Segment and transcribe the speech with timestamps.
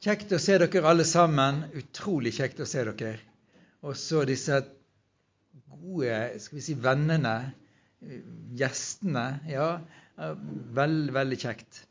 [0.00, 1.64] Kjekt å se dere alle sammen.
[1.76, 3.18] Utrolig kjekt å se dere.
[3.84, 4.62] Og så disse
[5.80, 7.34] gode skal vi si, vennene,
[8.56, 9.24] gjestene.
[9.48, 9.66] Ja,
[10.16, 11.82] veldig, veldig kjekt.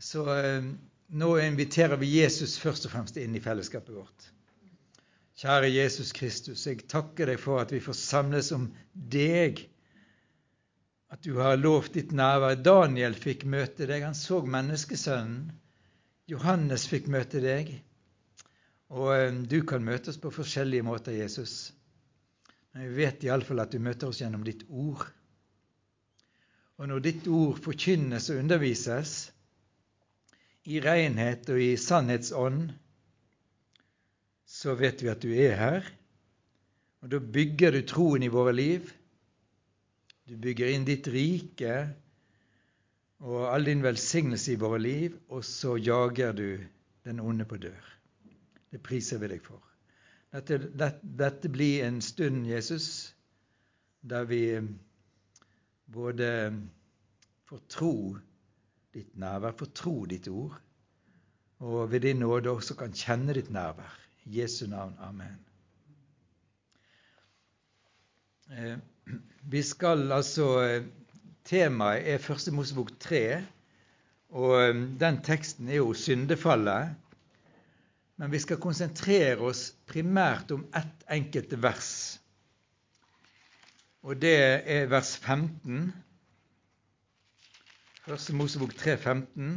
[0.00, 0.68] Så eh,
[1.16, 4.28] nå inviterer vi Jesus først og fremst inn i fellesskapet vårt.
[5.40, 9.64] Kjære Jesus Kristus, jeg takker deg for at vi får samles om deg.
[11.10, 12.60] At du har lovt ditt nærvær.
[12.60, 14.04] Daniel fikk møte deg.
[14.04, 15.48] Han så menneskesønnen.
[16.30, 17.72] Johannes fikk møte deg.
[18.94, 21.72] Og eh, du kan møte oss på forskjellige måter, Jesus.
[22.70, 25.06] Men vi vet iallfall at du møter oss gjennom ditt ord.
[26.80, 29.14] Og når ditt ord forkynnes og undervises
[30.70, 32.70] i renhet og i sannhetsånd,
[34.50, 35.90] så vet vi at du er her.
[37.02, 38.88] Og da bygger du troen i våre liv.
[40.28, 41.74] Du bygger inn ditt rike
[43.20, 46.58] og all din velsignelse i våre liv, og så jager du
[47.04, 47.88] den onde på dør.
[48.70, 49.60] Det priser vi deg for.
[50.32, 53.14] Dette, dette, dette blir en stund, Jesus,
[54.00, 54.60] der vi
[55.92, 56.30] både
[57.50, 57.94] får tro
[58.94, 60.54] ditt nærvær, får tro ditt ord,
[61.60, 63.96] og ved din nåde også kan kjenne ditt nærvær.
[64.24, 64.94] Jesu navn.
[65.00, 65.36] Amen.
[68.50, 68.78] Eh,
[69.52, 70.84] vi skal altså eh,
[71.50, 73.22] Temaet er Første Mosebok 3,
[74.38, 76.92] og um, den teksten er jo syndefallet.
[78.22, 81.90] Men vi skal konsentrere oss primært om ett enkelt vers.
[84.06, 84.36] Og det
[84.76, 85.90] er vers 15.
[88.06, 89.52] Første Mosebok 3, 15,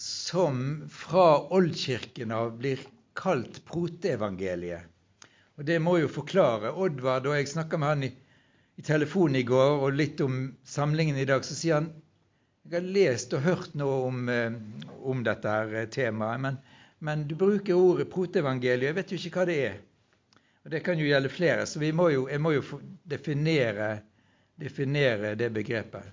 [0.00, 2.80] som fra Oldkirken av blir
[3.12, 4.88] kalt proteevangeliet.
[5.60, 8.14] Og Det må jo forklare Oddvar, da jeg snakka med han i
[8.76, 11.92] i telefonen i går og litt om samlingen i dag, så sier han
[12.64, 14.54] jeg har lest og hørt noe om, eh,
[15.04, 16.56] om dette her eh, temaet, men,
[17.04, 18.88] men, du bruker ordet proteevangeliet.
[18.88, 19.76] Jeg vet jo ikke hva det er.
[20.64, 23.90] Og Det kan jo gjelde flere, så må jo, jeg må jo definere,
[24.56, 26.08] definere det begrepet.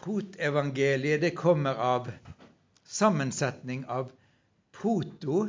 [0.00, 2.08] Protevangeliet det kommer av
[2.88, 4.08] sammensetning av
[4.72, 5.42] proto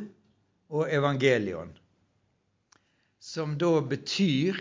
[0.67, 1.71] og evangelion
[3.29, 4.57] som da betyr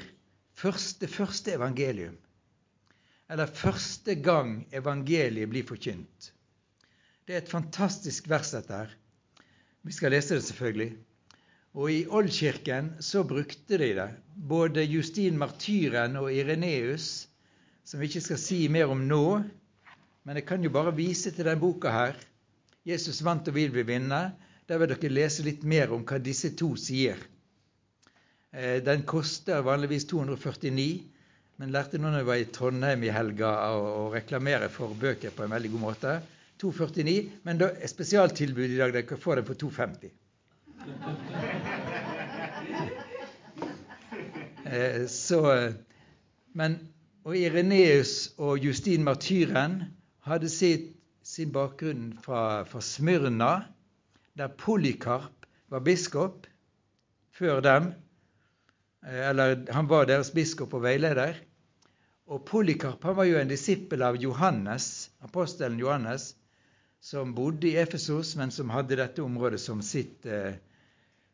[0.58, 2.16] første, første evangelium.
[3.32, 6.32] Eller første gang evangeliet blir forkynt.
[7.24, 8.92] Det er et fantastisk vers, dette her.
[9.84, 10.90] Vi skal lese det, selvfølgelig.
[11.78, 14.08] Og i Oldkirken så brukte de det.
[14.36, 17.28] Både Justin Martyren og Ireneus,
[17.84, 19.24] som vi ikke skal si mer om nå,
[20.24, 22.20] men jeg kan jo bare vise til denne boka her.
[22.84, 24.32] 'Jesus vant og vil vi vinne'.
[24.68, 27.16] Der vil dere lese litt mer om hva disse to sier.
[28.58, 31.02] Eh, den koster vanligvis 249,
[31.62, 35.44] men lærte nå når jeg var i Trondheim i helga å reklamere for bøker på
[35.44, 36.14] en veldig god måte.
[36.58, 38.94] 249, men da spesialtilbud i dag.
[38.96, 40.10] Dere får den for 250.
[44.66, 45.38] Eh, så,
[46.58, 46.74] men,
[47.22, 49.78] og Ireneus og Justin Martyren
[50.26, 50.90] hadde sitt,
[51.22, 53.52] sin bakgrunn fra, fra Smyrna,
[54.34, 56.50] der Polykarp var biskop
[57.38, 57.92] før dem.
[59.06, 61.36] Eh, eller Han var deres biskop og veileder.
[62.28, 66.34] Og Polikarp han var jo en disippel av Johannes, apostelen Johannes,
[67.00, 70.58] som bodde i Efesos, men som hadde dette området som sitt, eh,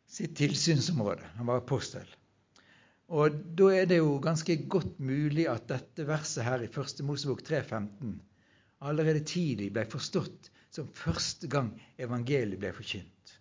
[0.06, 1.24] sitt tilsynsområde.
[1.38, 2.06] Han var apostel.
[3.08, 7.02] Og Da er det jo ganske godt mulig at dette verset her i 1.
[7.04, 8.20] Mosebok 3,15
[8.80, 13.34] allerede tidlig ble forstått som første gang evangeliet ble forkynt.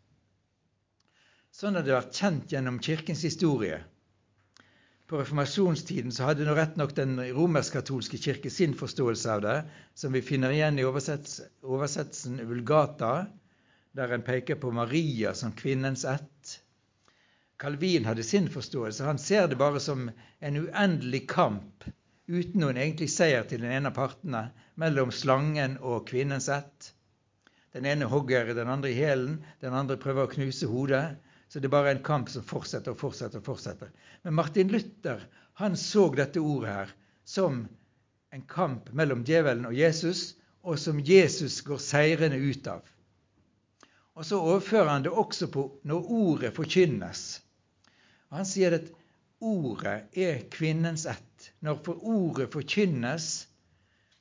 [1.54, 3.80] Sånn har det vært kjent gjennom Kirkens historie
[5.14, 9.58] på reformasjonstiden så hadde rett nok den romersk-katolske kirke sin forståelse av det,
[9.94, 13.28] som vi finner igjen i oversettelsen Vulgata,
[13.94, 16.56] der en peker på Maria som kvinnens ett.
[17.62, 19.06] Calvin hadde sin forståelse.
[19.06, 20.10] Han ser det bare som
[20.40, 21.86] en uendelig kamp
[22.26, 24.48] uten noen egentlig seier til den ene av partene,
[24.82, 26.90] mellom slangen og kvinnens ett.
[27.78, 31.06] Den ene hogger den andre i hælen, den andre prøver å knuse hodet.
[31.54, 33.38] Så det er bare en kamp som fortsetter og fortsetter.
[33.38, 33.90] og fortsetter.
[34.26, 35.20] Men Martin Luther
[35.62, 36.94] han så dette ordet her
[37.30, 37.68] som
[38.34, 40.34] en kamp mellom djevelen og Jesus,
[40.66, 42.82] og som Jesus går seirende ut av.
[44.18, 47.42] Og Så overfører han det også på når ordet forkynnes.
[48.32, 48.90] Og Han sier at
[49.38, 51.54] ordet er kvinnens ett.
[51.62, 53.48] Når for ordet forkynnes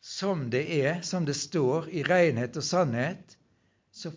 [0.05, 3.39] som det er, som det står, i renhet og sannhet,
[3.93, 4.13] så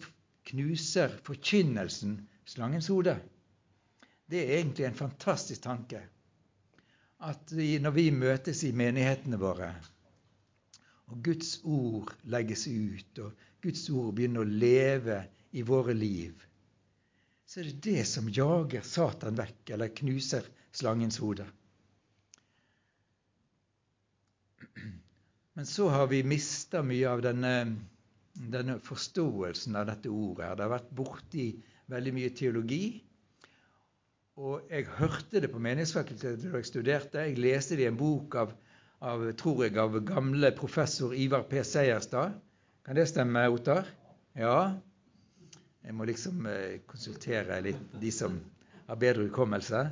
[0.51, 3.15] knuser forkynnelsen slangens hode.
[4.25, 6.01] Det er egentlig en fantastisk tanke.
[7.25, 9.71] At vi, når vi møtes i menighetene våre,
[11.05, 15.19] og Guds ord legges ut, og Guds ord begynner å leve
[15.55, 16.41] i våre liv,
[17.45, 21.45] så er det det som jager Satan vekk, eller knuser slangens hode.
[25.55, 27.53] Men så har vi mista mye av denne,
[28.33, 30.49] denne, forståelsen av dette ordet.
[30.57, 31.45] Det har vært borti
[31.91, 32.83] veldig mye teologi.
[34.35, 37.23] Og jeg hørte det på Menighetsfakultetet da jeg studerte.
[37.23, 38.51] Jeg leste det i en bok av,
[38.99, 41.61] av, tror jeg, av gamle professor Ivar P.
[41.63, 42.35] Seierstad.
[42.85, 43.87] Kan det stemme, Ottar?
[44.35, 44.75] Ja?
[45.85, 48.35] Jeg må liksom eh, konsultere litt de som
[48.89, 49.85] har bedre hukommelse.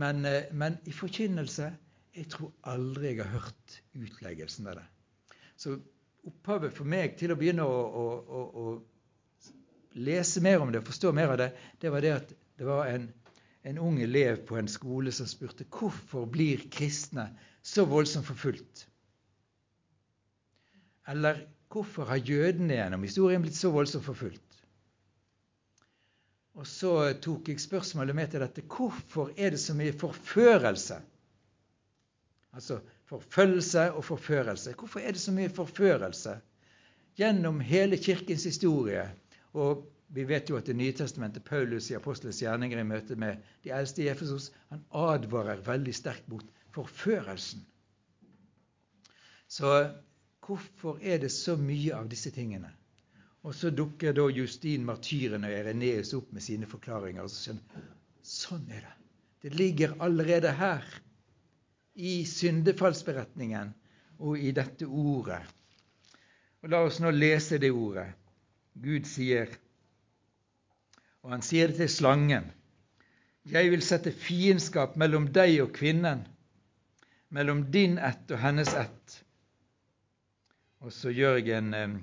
[0.00, 1.72] Men, eh, men i forkynnelse
[2.14, 4.86] jeg tror aldri jeg har hørt utleggelsen av det.
[5.58, 5.76] Så
[6.24, 8.64] opphavet for meg til å begynne å, å, å, å
[9.94, 11.50] lese mer om det og forstå mer av det,
[11.80, 13.08] det var det at det var en,
[13.62, 17.28] en ung elev på en skole som spurte hvorfor blir kristne
[17.64, 18.86] så voldsomt forfulgt?
[21.08, 24.40] Eller hvorfor har jødene gjennom historien blitt så voldsomt forfulgt?
[26.54, 31.00] Og så tok jeg spørsmålet med til dette hvorfor er det så mye forførelse?
[32.54, 32.78] Altså
[33.10, 34.74] forfølgelse og forførelse.
[34.78, 36.36] Hvorfor er det så mye forførelse
[37.18, 39.08] gjennom hele Kirkens historie?
[39.54, 39.84] Og
[40.14, 43.72] vi vet jo at Det nye testamentet, Paulus i Apostelens gjerninger i møte med de
[43.74, 47.64] eldste i Efesos, han advarer veldig sterkt mot forførelsen.
[49.48, 49.70] Så
[50.46, 52.70] hvorfor er det så mye av disse tingene?
[53.44, 57.22] Og så dukker da Justin martyren og Ireneus opp med sine forklaringer.
[57.22, 57.90] og så skjønner
[58.24, 58.94] Sånn er det.
[59.44, 60.84] Det ligger allerede her
[61.94, 63.74] i syndefallsberetningen
[64.18, 65.42] og i dette ordet.
[66.62, 68.06] Og La oss nå lese det ordet.
[68.74, 69.50] Gud sier,
[71.22, 72.50] og han sier det til slangen,
[73.44, 76.24] jeg vil sette fiendskap mellom deg og kvinnen,
[77.34, 79.18] mellom din ett og hennes ett.
[80.80, 81.96] Og så gjør jeg en eh,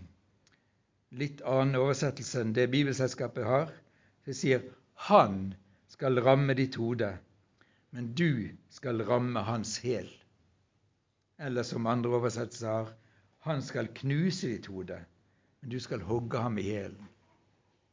[1.18, 3.74] litt annen oversettelse enn det Bibelselskapet har.
[4.26, 4.64] Det sier
[5.10, 5.54] han
[5.92, 7.12] skal ramme ditt hode,
[7.92, 10.10] men du skal ramme hans hæl.
[11.42, 12.94] Eller som andre oversettelser har,
[13.50, 15.00] han skal knuse ditt hode,
[15.62, 17.10] men du skal hogge ham i hælen.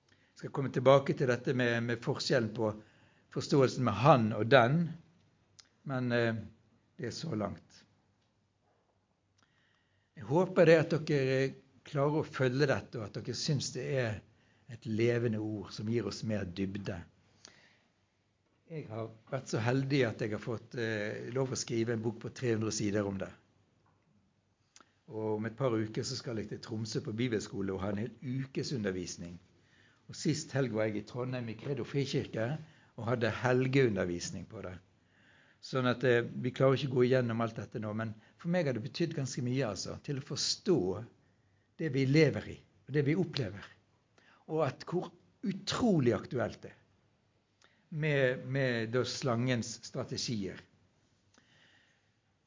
[0.08, 2.70] Jeg skal komme tilbake til dette med, med, forskjellen på
[3.34, 4.86] forståelsen med han og den,
[5.88, 6.38] men eh,
[6.96, 7.82] det er så langt.
[10.16, 11.40] Jeg håper det at dere
[11.88, 14.16] klarer å følge dette, og at dere syns det er
[14.72, 16.96] et levende ord som gir oss mer dybde.
[18.68, 22.18] Jeg har vært så heldig at jeg har fått eh, lov å skrive en bok
[22.24, 23.30] på 300 sider om det.
[25.08, 28.02] Og Om et par uker så skal jeg til Tromsø på bibelskole og ha en
[28.02, 29.38] hel ukesundervisning.
[30.08, 32.50] Og Sist helg var jeg i Trondheim i Kredo frikirke
[32.96, 34.74] og hadde helgeundervisning på det.
[35.64, 38.68] Sånn at eh, Vi klarer ikke å gå igjennom alt dette nå, men for meg
[38.68, 40.80] har det betydd ganske mye altså, til å forstå
[41.78, 43.72] det vi lever i, og det vi opplever.
[44.52, 45.10] Og at hvor
[45.48, 46.78] utrolig aktuelt det er
[47.88, 50.60] med, med slangens strategier.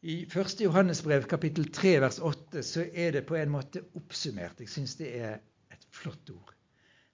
[0.01, 0.59] I 1.
[0.59, 4.63] Johannes brev, kapittel 3, vers 8, så er det på en måte oppsummert.
[4.63, 5.35] Jeg syns det er
[5.69, 6.55] et flott ord.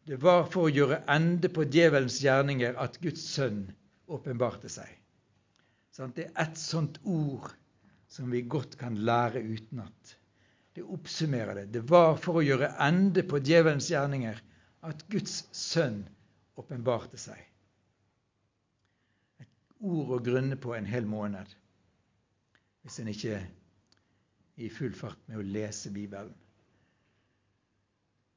[0.08, 3.66] Det var for å gjøre ende på djevelens gjerninger at Guds sønn
[4.08, 4.88] åpenbarte seg.
[6.16, 7.52] Det er ett sånt ord
[8.08, 10.16] som vi godt kan lære utenat.
[10.72, 11.68] Det oppsummerer det.
[11.76, 14.40] Det var for å gjøre ende på djevelens gjerninger
[14.88, 16.06] at Guds sønn
[16.58, 17.42] åpenbarte seg
[19.44, 19.50] Et
[19.84, 21.52] ord å grunne på en hel måned
[22.88, 23.48] hvis en ikke er
[24.64, 26.32] i full fart med å lese Bibelen.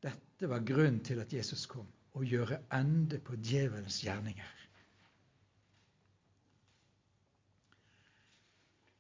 [0.03, 1.87] Dette var grunnen til at Jesus kom
[2.19, 4.57] å gjøre ende på djevelens gjerninger.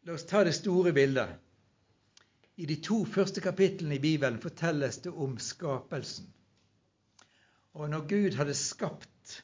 [0.07, 1.35] La oss ta det store bildet.
[2.63, 6.31] I de to første kapitlene i Bibelen fortelles det om skapelsen.
[7.75, 9.41] Og når Gud hadde skapt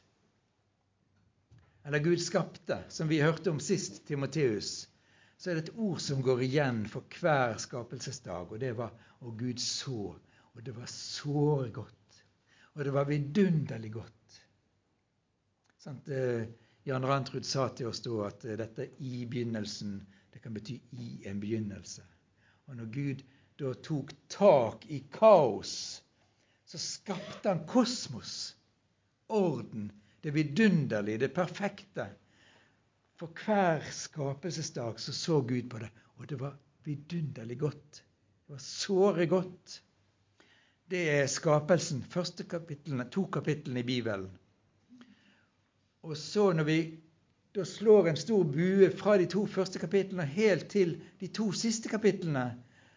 [1.87, 4.89] eller Gud skapte, som vi hørte om sist, Timoteus,
[5.37, 9.39] så er det et ord som går igjen for hver skapelsesdag, og det var 'Og
[9.39, 10.19] Gud så'.
[10.55, 12.25] Og det var såre godt.
[12.75, 14.43] Og det var vidunderlig godt.
[15.79, 16.49] Sånt, eh,
[16.87, 21.23] Jan Rantrud sa til oss da at eh, dette 'i begynnelsen' det kan bety 'i
[21.27, 22.03] en begynnelse'.
[22.67, 23.23] Og når Gud
[23.59, 26.03] da tok tak i kaos,
[26.65, 28.57] så skapte han kosmos,
[29.29, 32.09] orden, det vidunderlige, det perfekte.
[33.17, 38.03] For hver skapelsesdag så så Gud på det, og det var vidunderlig godt.
[38.47, 39.81] Det var såre godt.
[40.91, 44.29] Det er skapelsen, første kapitlene, to kapitlene i Bibelen.
[46.03, 46.79] Og så når vi
[47.57, 51.89] da slår en stor bue fra de to første kapitlene helt til de to siste
[51.89, 52.51] kapitlene,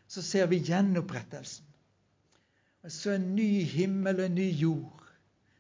[0.08, 1.66] så ser vi gjenopprettelsen.
[2.84, 5.06] Altså så en ny himmel og en ny jord.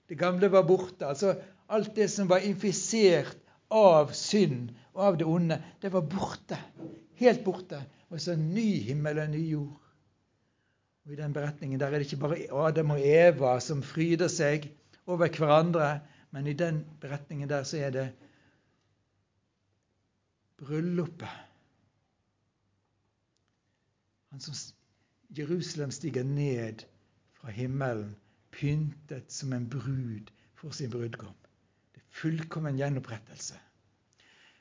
[0.10, 1.08] Det gamle var borte.
[1.08, 1.38] Altså
[1.70, 3.38] alt det som var infisert
[3.70, 6.58] av synd og av det onde, det var borte.
[7.20, 7.82] Helt borte.
[8.10, 9.90] Og så ny himmel og ny jord.
[11.06, 14.68] Og I den beretningen der er det ikke bare Adam og Eva som fryder seg
[15.10, 16.00] over hverandre,
[16.30, 18.08] men i den beretningen der så er det
[20.60, 21.46] bryllupet.
[24.30, 24.54] Han som
[25.38, 26.86] Jerusalem stiger ned
[27.34, 28.16] fra himmelen,
[28.52, 31.34] pyntet som en brud for sin brudgom.
[32.10, 33.60] Fullkommen gjenopprettelse.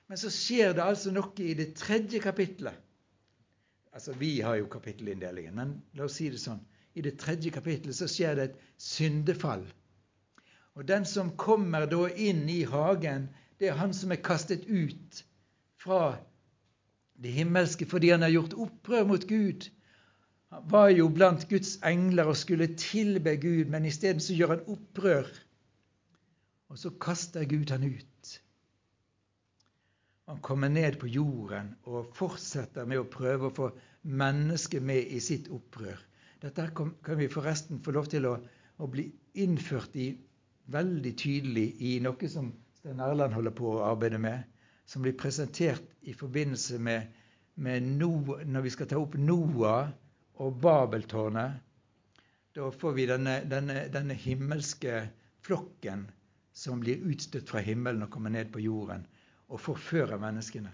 [0.08, 2.76] Men så skjer det altså noe i det tredje kapittelet.
[3.92, 6.60] Altså, Vi har jo kapittelinndelingen, men la oss si det sånn.
[6.94, 9.64] I det tredje kapittelet så skjer det et syndefall.
[10.78, 13.28] Og den som kommer da inn i hagen,
[13.58, 15.22] det er han som er kastet ut
[15.82, 16.18] fra
[17.18, 19.66] det himmelske fordi han har gjort opprør mot Gud.
[20.54, 24.68] Han var jo blant Guds engler og skulle tilbe Gud, men isteden så gjør han
[24.76, 25.26] opprør.
[26.68, 28.34] Og så kaster Gud han ut.
[30.28, 33.68] Han kommer ned på jorden og fortsetter med å prøve å få
[34.04, 35.96] mennesket med i sitt opprør.
[36.42, 38.34] Dette kan vi forresten få lov til å,
[38.76, 39.06] å bli
[39.40, 40.10] innført i
[40.68, 44.44] veldig tydelig i noe som Stein Erland holder på å arbeide med,
[44.84, 47.08] som blir presentert i forbindelse med,
[47.56, 49.88] med Noah, når vi skal ta opp Noah
[50.44, 51.64] og Babeltårnet.
[52.54, 55.02] Da får vi denne, denne, denne himmelske
[55.44, 56.06] flokken
[56.58, 59.04] som blir utstøtt fra himmelen og kommer ned på jorden
[59.48, 60.72] og forfører menneskene.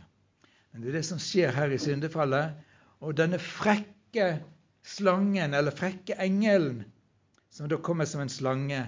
[0.72, 2.56] Men det er det som skjer her i syndefallet.
[3.04, 4.28] Og denne frekke
[4.84, 6.82] slangen, eller frekke engelen,
[7.52, 8.80] som da kommer som en slange,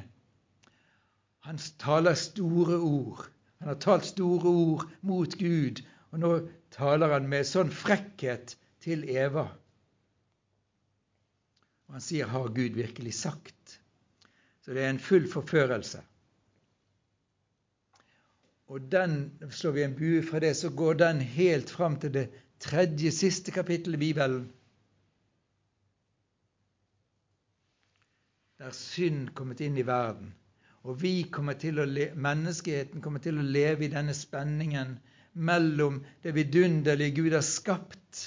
[1.47, 3.29] han taler store ord.
[3.61, 6.33] Han har talt store ord mot Gud, og nå
[6.75, 9.47] taler han med sånn frekkhet til Eva.
[11.87, 13.79] Og han sier 'Har Gud virkelig sagt?'
[14.65, 16.03] Så det er en full forførelse.
[18.67, 22.27] Og den, slår vi en bue fra det, så går den helt fram til det
[22.63, 24.49] tredje, siste kapittelet i Bibelen.
[28.59, 30.33] Der synd kommet inn i verden.
[30.87, 34.97] Og vi kommer til å menneskeheten kommer til å leve i denne spenningen
[35.37, 38.23] mellom det vidunderlige Gud har skapt,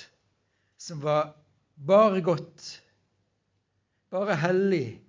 [0.77, 1.34] som var
[1.75, 2.67] bare godt,
[4.12, 5.00] bare hellig,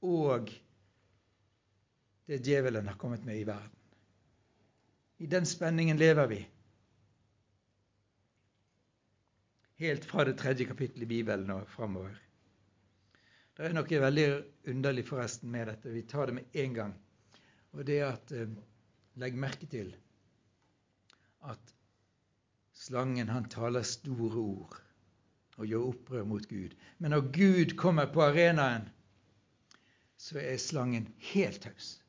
[0.00, 0.50] og
[2.26, 3.79] det djevelen har kommet med i verden.
[5.20, 6.40] I den spenningen lever vi.
[9.76, 12.16] Helt fra det tredje kapittelet i Bibelen og framover.
[13.56, 14.26] Det er noe veldig
[14.72, 15.92] underlig forresten med dette.
[15.92, 16.94] Vi tar det med en gang.
[17.76, 18.48] Og det er at eh,
[19.20, 19.92] Legg merke til
[21.44, 21.74] at
[22.72, 24.80] slangen han taler store ord
[25.60, 26.72] og gjør opprør mot Gud.
[26.98, 28.88] Men når Gud kommer på arenaen,
[30.16, 31.99] så er slangen helt taus.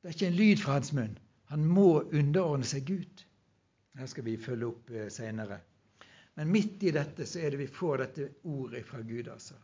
[0.00, 1.18] Det er ikke en lyd fra hans munn.
[1.50, 3.24] Han må underordne seg Gud.
[3.98, 5.58] Her skal vi følge opp eh, seinere.
[6.38, 9.28] Men midt i dette så er det vi får dette ordet fra Gud.
[9.28, 9.58] altså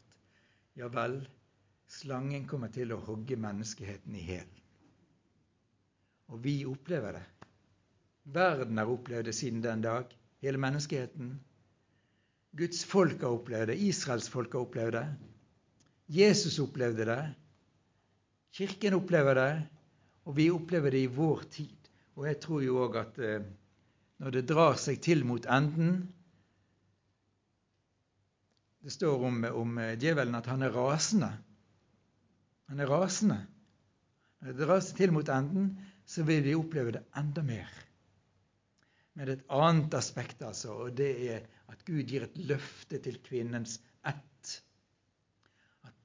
[0.76, 1.20] Ja vel,
[1.88, 4.50] slangen kommer til å hogge menneskeheten i hæl.
[6.34, 7.24] Og vi opplever det.
[8.34, 10.10] Verden har opplevd det siden den dag.
[10.42, 11.36] Hele menneskeheten.
[12.56, 13.78] Guds folk har opplevd det.
[13.78, 15.06] Israels folk har opplevd det.
[16.18, 17.22] Jesus opplevde det.
[18.58, 19.50] Kirken opplever det.
[20.26, 21.90] Og vi opplever det i vår tid.
[22.16, 23.46] Og jeg tror jo òg at eh,
[24.22, 25.98] når det drar seg til mot enden,
[28.86, 31.30] det står om, om eh, djevelen at han er rasende.
[32.70, 33.38] Han er rasende.
[34.40, 35.70] Når det drar seg til mot enden,
[36.06, 37.70] så vil vi oppleve det enda mer.
[39.16, 43.78] Med et annet aspekt, altså, og det er at Gud gir et løfte til kvinnens
[44.06, 44.52] ett.
[45.86, 45.96] At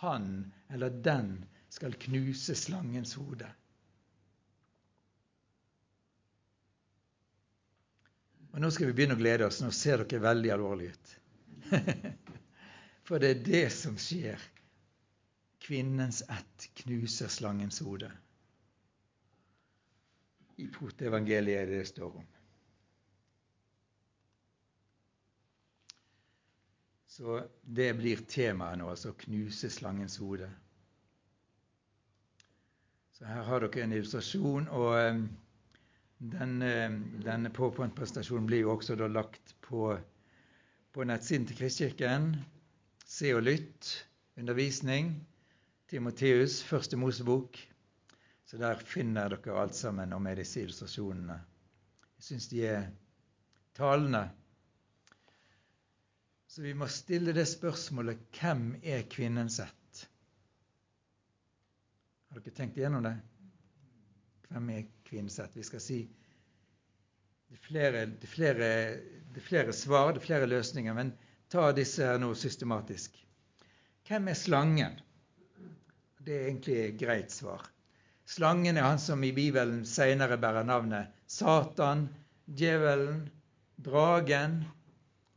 [0.00, 1.44] han eller den
[1.76, 3.48] skal knuse slangens hode.
[8.56, 9.58] Og Nå skal vi begynne å glede oss.
[9.60, 11.10] Nå ser dere veldig alvorlige ut.
[13.06, 14.40] For det er det som skjer.
[15.66, 18.08] Kvinnens ett knuser slangens hode.
[20.56, 22.28] I protevangeliet er det det står om.
[27.16, 30.48] Så det blir temaet nå, altså knuse slangens hode.
[33.16, 35.22] Så her har dere en illustrasjon, og eh,
[36.36, 39.94] denne, eh, denne PowerPoint-presentasjonen blir jo også da lagt på
[40.96, 42.30] på nettsiden til Kristkirken.
[43.04, 43.88] Se og lytt,
[44.40, 45.10] undervisning,
[45.92, 47.58] Timoteus, første Mosebok.
[48.48, 51.36] Så der finner dere alt sammen med disse illustrasjonene.
[52.16, 52.86] Jeg syns de er
[53.76, 54.22] talende.
[56.48, 59.85] Så vi må stille det spørsmålet hvem er kvinnen sett?
[62.36, 63.14] Har dere tenkt igjennom det?
[64.50, 65.54] Hvem er Kvinesett?
[65.56, 66.02] Vi skal si
[67.48, 68.66] det er flere, det er flere,
[69.32, 71.14] det er flere svar, det er flere løsninger, men
[71.48, 73.16] ta disse her nå systematisk.
[74.04, 74.98] Hvem er slangen?
[76.20, 77.64] Det er egentlig et greit svar.
[78.28, 82.04] Slangen er han som i Bibelen senere bærer navnet Satan,
[82.44, 83.32] djevelen,
[83.80, 84.60] dragen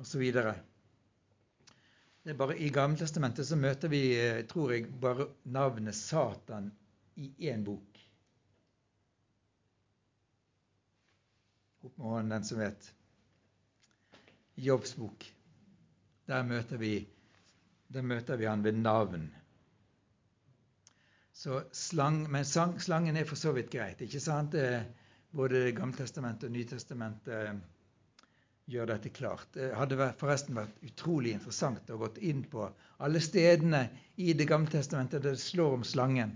[0.04, 0.36] osv.
[0.36, 6.68] Det er bare I Gamletestamentet så møter vi eh, tror jeg, bare navnet Satan
[7.20, 8.00] i én bok.
[11.84, 12.94] Opp med hånden, den som vet.
[14.56, 15.26] Jobbs bok.
[16.28, 16.94] Der møter vi,
[17.88, 19.30] der møter vi han ved navn.
[21.34, 24.02] Så slang, men slangen er for så vidt greit.
[24.02, 24.56] ikke sant?
[25.32, 27.62] Både Gammeltestamentet og Nytestamentet
[28.70, 29.48] gjør dette klart.
[29.54, 32.68] Det hadde forresten vært utrolig interessant å gått inn på
[33.00, 36.36] alle stedene i Det gamle testamentet der det slår om slangen.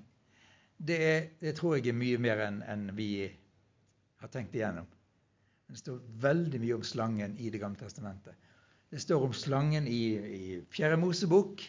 [0.84, 3.28] Det, er, det tror jeg er mye mer enn en vi
[4.20, 4.88] har tenkt igjennom.
[5.72, 8.36] Det står veldig mye om slangen i Det gamle testamentet.
[8.92, 11.64] Det står om slangen i, i Fjerde Mosebok,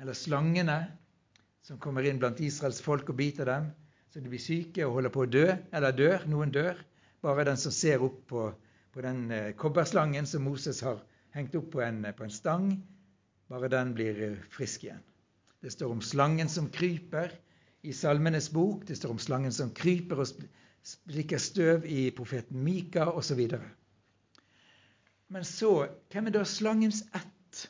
[0.00, 0.78] eller slangene
[1.62, 3.68] som kommer inn blant Israels folk og biter dem,
[4.10, 5.46] så de blir syke og holder på å dø,
[5.76, 6.24] eller dør.
[6.30, 6.80] Noen dør.
[7.22, 8.48] Bare den som ser opp på
[8.96, 11.02] på den eh, kobberslangen som Moses har
[11.36, 12.70] hengt opp på en, på en stang.
[13.52, 15.02] Bare den blir eh, frisk igjen.
[15.60, 17.34] Det står om slangen som kryper
[17.82, 18.86] i Salmenes bok.
[18.86, 20.30] Det står om slangen som kryper og
[20.86, 23.42] slikker støv i profeten Mika osv.
[25.26, 25.72] Men så
[26.12, 27.68] hvem er da slangens ett?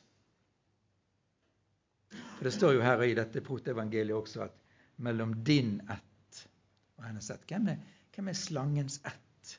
[2.37, 4.57] For Det står jo her i dette protevangeliet også at
[4.97, 6.43] mellom din ett
[6.97, 7.45] og hennes ett.
[7.49, 7.71] Hvem
[8.17, 9.59] hvem er slangens ett?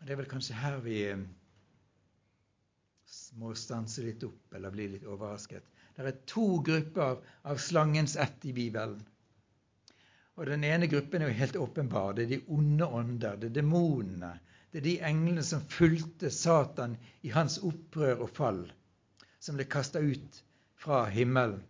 [0.00, 1.20] Og Det er vel kanskje her vi eh,
[3.38, 5.66] må stanse litt opp eller bli litt overrasket.
[5.96, 9.02] Det er to grupper av slangens ett i Bibelen.
[10.36, 12.14] Og Den ene gruppen er jo helt åpenbar.
[12.16, 14.32] Det er de onde ånder, det er demonene.
[14.72, 18.62] Det er de englene som fulgte Satan i hans opprør og fall,
[19.38, 20.38] som ble kasta ut
[20.80, 21.60] fra himmelen.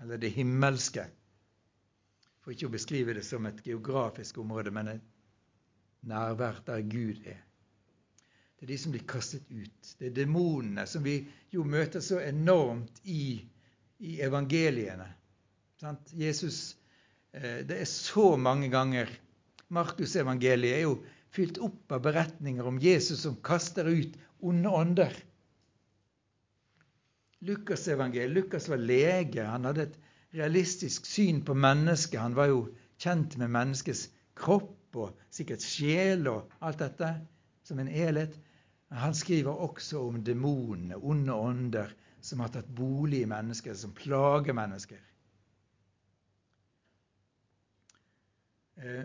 [0.00, 1.08] Eller det himmelske.
[2.40, 5.08] For ikke å beskrive det som et geografisk område, men et
[6.08, 7.42] nærvær der Gud er.
[8.56, 9.94] Det er de som blir kastet ut.
[9.98, 11.18] Det er demonene som vi
[11.52, 13.40] jo møter så enormt i,
[13.98, 15.06] i evangeliene.
[15.80, 16.12] Sant?
[16.12, 16.76] Jesus,
[17.32, 19.10] Det er så mange ganger
[19.70, 20.96] Markusevangeliet er jo
[21.30, 25.14] fylt opp av beretninger om Jesus som kaster ut onde ånder.
[27.46, 29.44] Lukasevangeliet Lukas var lege.
[29.46, 29.98] Han hadde et
[30.36, 32.18] realistisk syn på mennesket.
[32.20, 32.64] Han var jo
[33.00, 37.12] kjent med menneskets kropp og sikkert sjel og alt dette
[37.66, 38.34] som en helhet.
[38.90, 44.56] Han skriver også om demonene, onde ånder, som har tatt bolig i mennesker, som plager
[44.56, 44.98] mennesker.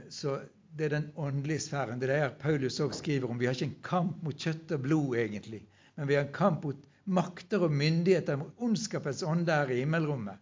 [0.10, 0.40] Så
[0.78, 2.02] det er den åndelige sfæren.
[2.02, 3.40] Det er der Paulus også skriver om.
[3.40, 5.62] Vi har ikke en kamp mot kjøtt og blod, egentlig,
[5.96, 10.42] men vi har en kamp mot makter og myndigheter, mot ondskapens ånd der i himmelrommet.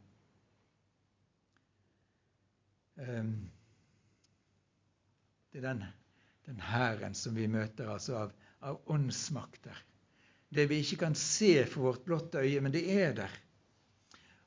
[2.97, 3.49] Um,
[5.51, 5.83] det er den,
[6.45, 9.77] den hæren som vi møter altså av, av åndsmakter.
[10.53, 13.33] Det vi ikke kan se for vårt blotte øye, men det er der.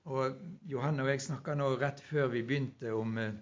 [0.07, 0.39] Og
[0.71, 3.35] Johanne og jeg snakka nå rett før vi begynte om, eh,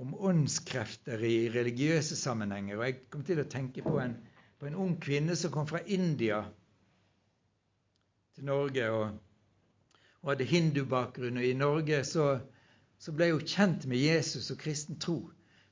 [0.00, 2.78] om åndskrefter i religiøse sammenhenger.
[2.78, 4.14] Og jeg kom til å tenke på en,
[4.60, 6.40] på en ung kvinne som kom fra India
[8.36, 9.18] til Norge og,
[10.22, 11.42] og hadde hindubakgrunn.
[11.42, 12.30] Og i Norge så,
[12.98, 15.20] så ble hun kjent med Jesus og kristen tro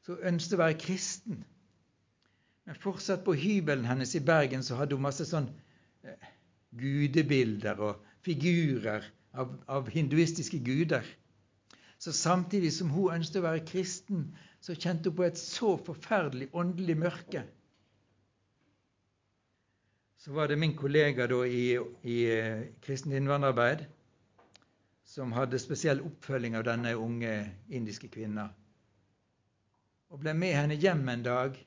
[0.09, 1.41] så hun ønsket å være kristen.
[2.65, 5.51] Men fortsatt på hybelen hennes i Bergen så hadde hun masse sånn
[6.01, 6.31] eh,
[6.81, 9.05] gudebilder og figurer
[9.37, 11.05] av, av, hinduistiske guder.
[11.99, 14.29] Så samtidig som hun ønsket å være kristen,
[14.63, 17.43] så kjente hun på et så forferdelig åndelig mørke.
[20.19, 21.67] Så var det min kollega da i,
[22.03, 23.85] i eh, kristent innvandrerarbeid
[25.09, 27.35] som hadde spesiell oppfølging av denne unge
[27.71, 28.49] indiske kvinna
[30.09, 31.59] og ble med henne hjem en dag.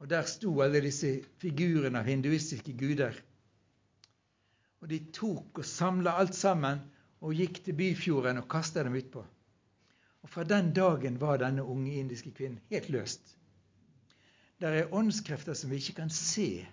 [0.00, 3.16] Og Der sto alle disse figurene av hinduistiske guder.
[4.80, 6.82] Og De tok og samla alt sammen
[7.20, 9.24] og gikk til Byfjorden og kasta dem utpå.
[10.22, 13.36] Og Fra den dagen var denne unge indiske kvinnen helt løst.
[14.60, 16.66] Det er åndskrefter som vi ikke kan se,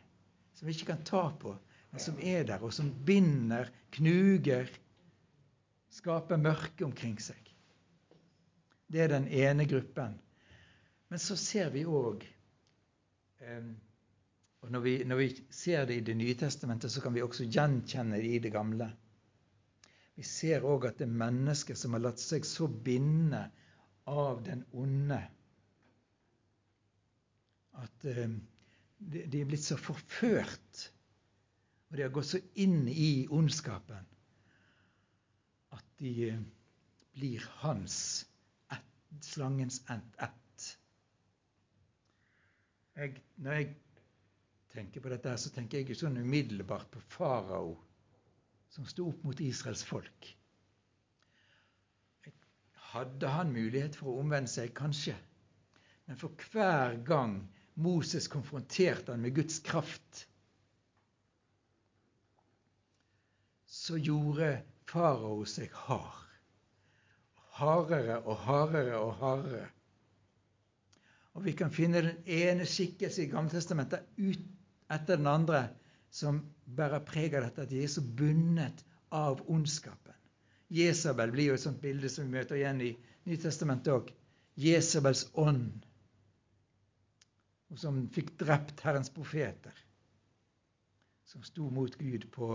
[0.55, 1.53] som vi ikke kan ta på,
[1.91, 4.71] men som er der, og som binder, knuger,
[5.93, 7.37] skaper mørke omkring seg.
[8.89, 10.15] Det er den ene gruppen.
[11.09, 12.23] Men så ser vi òg
[13.45, 13.73] eh,
[14.63, 17.43] Og når vi, når vi ser det i Det nye testamentet, så kan vi også
[17.51, 18.87] gjenkjenne det i Det gamle.
[20.15, 23.41] Vi ser òg at det er mennesker som har latt seg så binde
[24.09, 25.19] av den onde
[27.81, 28.35] at eh,
[28.97, 30.83] de, er blitt så forført,
[31.89, 34.05] og de har gått så inn i ondskapen
[35.73, 36.43] at de eh,
[37.17, 37.97] blir hans
[38.73, 38.85] ett,
[39.25, 40.67] slangens ett.
[42.93, 43.71] Jeg, når jeg
[44.73, 47.73] tenker på dette, så tenker jeg ikke sånn umiddelbart på farao
[48.73, 50.31] som sto opp mot Israels folk.
[52.93, 54.73] Hadde han mulighet for å omvende seg?
[54.77, 55.15] Kanskje.
[56.09, 57.39] Men for hver gang
[57.81, 60.25] Moses konfronterte han med Guds kraft,
[63.73, 64.55] så gjorde
[64.89, 66.19] farao seg hard.
[67.57, 69.67] Hardere og hardere og hardere.
[71.33, 74.05] Og vi kan finne den ene skikkelse i Gammeltestamentet
[74.93, 75.63] etter den andre
[76.13, 80.15] som bærer preg av dette, at de er så bundet av ondskapen.
[80.73, 82.93] Jesabel blir jo et sånt bilde som vi møter igjen i
[83.29, 84.09] Nytestamentet òg.
[84.59, 85.83] Jesabels ånd
[87.73, 89.73] og som fikk drept Herrens profeter.
[91.25, 92.49] Som sto mot Gud på,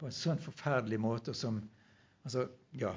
[0.00, 1.64] på en sånn forferdelig måte som
[2.26, 2.90] Altså, ja.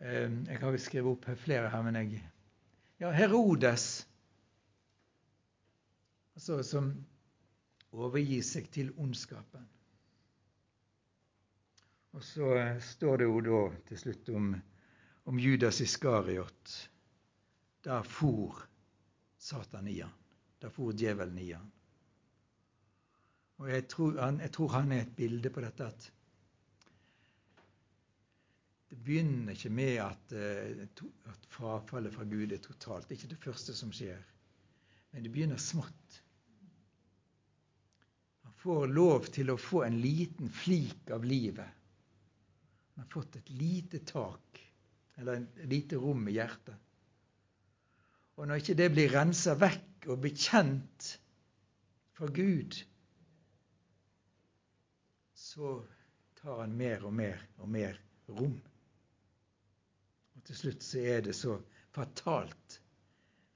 [0.00, 2.22] Ehm, jeg har skrevet opp flere her, men jeg
[3.02, 4.06] Ja, Herodes.
[6.32, 6.88] Altså som
[7.92, 9.64] overgir seg til ondskapen.
[12.12, 12.48] Og så
[12.84, 14.48] står det jo da til slutt om,
[15.28, 16.72] om Judas Iskariot.
[17.82, 18.60] Da for
[19.40, 20.12] Satan i han.
[20.60, 21.70] Da for djevelen i han.
[23.62, 26.10] Og jeg tror, han, jeg tror han er et bilde på dette at
[28.92, 30.82] det begynner ikke med at, eh,
[31.30, 33.08] at frafallet fra Gud er totalt.
[33.08, 34.18] Det er ikke det første som skjer.
[35.12, 36.21] Men det begynner smått.
[38.62, 41.66] Får lov til å få en liten flik av livet.
[42.94, 44.60] Han har fått et lite tak,
[45.18, 46.76] eller et lite rom i hjertet.
[48.38, 51.08] Og når ikke det blir rensa vekk og bekjent
[52.16, 52.78] for Gud,
[55.34, 55.74] så
[56.38, 57.98] tar han mer og mer og mer
[58.30, 58.56] rom.
[60.36, 61.58] Og til slutt så er det så
[61.94, 62.78] fatalt.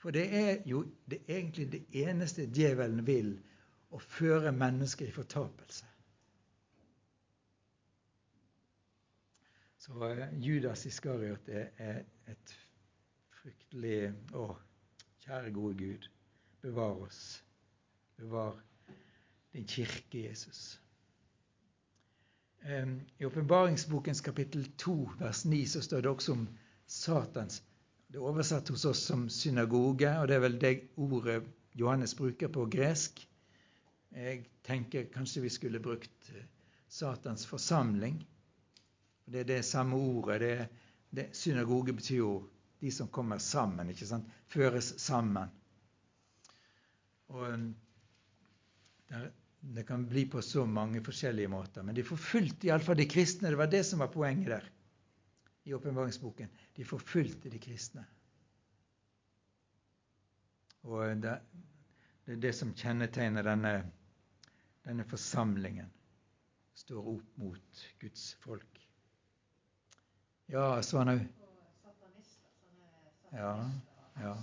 [0.03, 3.37] For det er jo det egentlig det eneste djevelen vil,
[3.97, 5.89] å føre mennesker i fortapelse.
[9.87, 12.55] Så uh, Judas Iskariot er, er et
[13.41, 14.49] fryktelig Å,
[15.25, 16.09] kjære gode Gud,
[16.65, 17.21] bevar oss.
[18.19, 18.57] Bevar
[19.55, 20.81] din kirke, Jesus.
[23.19, 26.49] I åpenbaringsbokens kapittel 2, vers 9, så står det også om
[26.87, 27.61] Satans
[28.09, 31.45] Det er oversatt hos oss som synagoge, og det er vel det ordet
[31.79, 33.23] Johannes bruker på gresk.
[34.17, 36.45] Jeg tenker kanskje vi skulle brukt eh,
[36.89, 38.23] Satans forsamling.
[39.27, 40.41] Det er det samme ordet.
[40.41, 40.69] Det,
[41.11, 42.31] det, synagoge betyr jo
[42.81, 44.31] de som kommer sammen, ikke sant?
[44.49, 45.51] føres sammen.
[47.29, 47.67] Og um,
[49.11, 49.29] der,
[49.61, 51.83] Det kan bli på så mange forskjellige måter.
[51.83, 53.51] Men de forfulgte iallfall de kristne.
[53.51, 54.69] Det var det som var poenget der
[55.67, 56.49] i åpenbaringsboken.
[56.77, 58.05] De forfulgte de kristne.
[60.87, 61.35] Og det,
[62.25, 63.73] det er det som kjennetegner denne,
[64.87, 65.91] denne forsamlingen.
[66.75, 68.89] Står opp mot Guds folk.
[70.47, 71.21] Ja, Svanhaug?
[73.31, 73.71] Ja.
[74.21, 74.37] ja.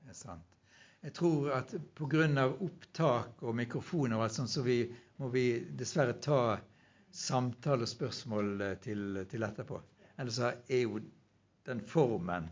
[0.00, 0.56] Det er sant.
[1.04, 2.46] Jeg tror at pga.
[2.48, 4.78] opptak og mikrofon og alt sånt, så vi,
[5.20, 6.56] må vi dessverre ta
[7.12, 9.82] samtale og spørsmål eh, til, til etterpå.
[10.16, 11.02] Ellers er jo
[11.68, 12.48] den formen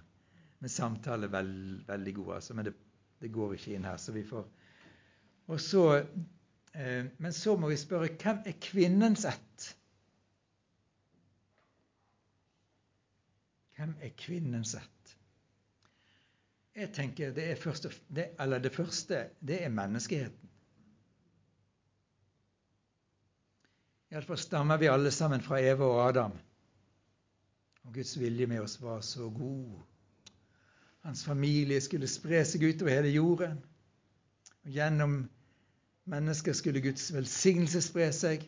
[0.62, 2.54] med samtale veld, veldig god, altså.
[2.54, 2.76] Men det,
[3.20, 4.46] det, går ikke inn her, så vi får
[5.50, 5.82] Og så
[6.72, 9.66] Eh, men så må vi spørre hvem er kvinnens ett?
[13.76, 15.16] Hvem er kvinnens ett?
[16.72, 18.30] Jeg tenker det, første, det,
[18.64, 20.48] det første det er menneskeheten.
[24.12, 26.32] Iallfall stammer vi alle sammen fra Eva og Adam.
[27.84, 29.80] Og Guds vilje med oss var så god.
[31.02, 33.58] Hans familie skulle spre seg utover hele jorden.
[34.62, 35.22] Og gjennom
[36.04, 38.42] Mennesker skulle Guds velsignelse spre seg.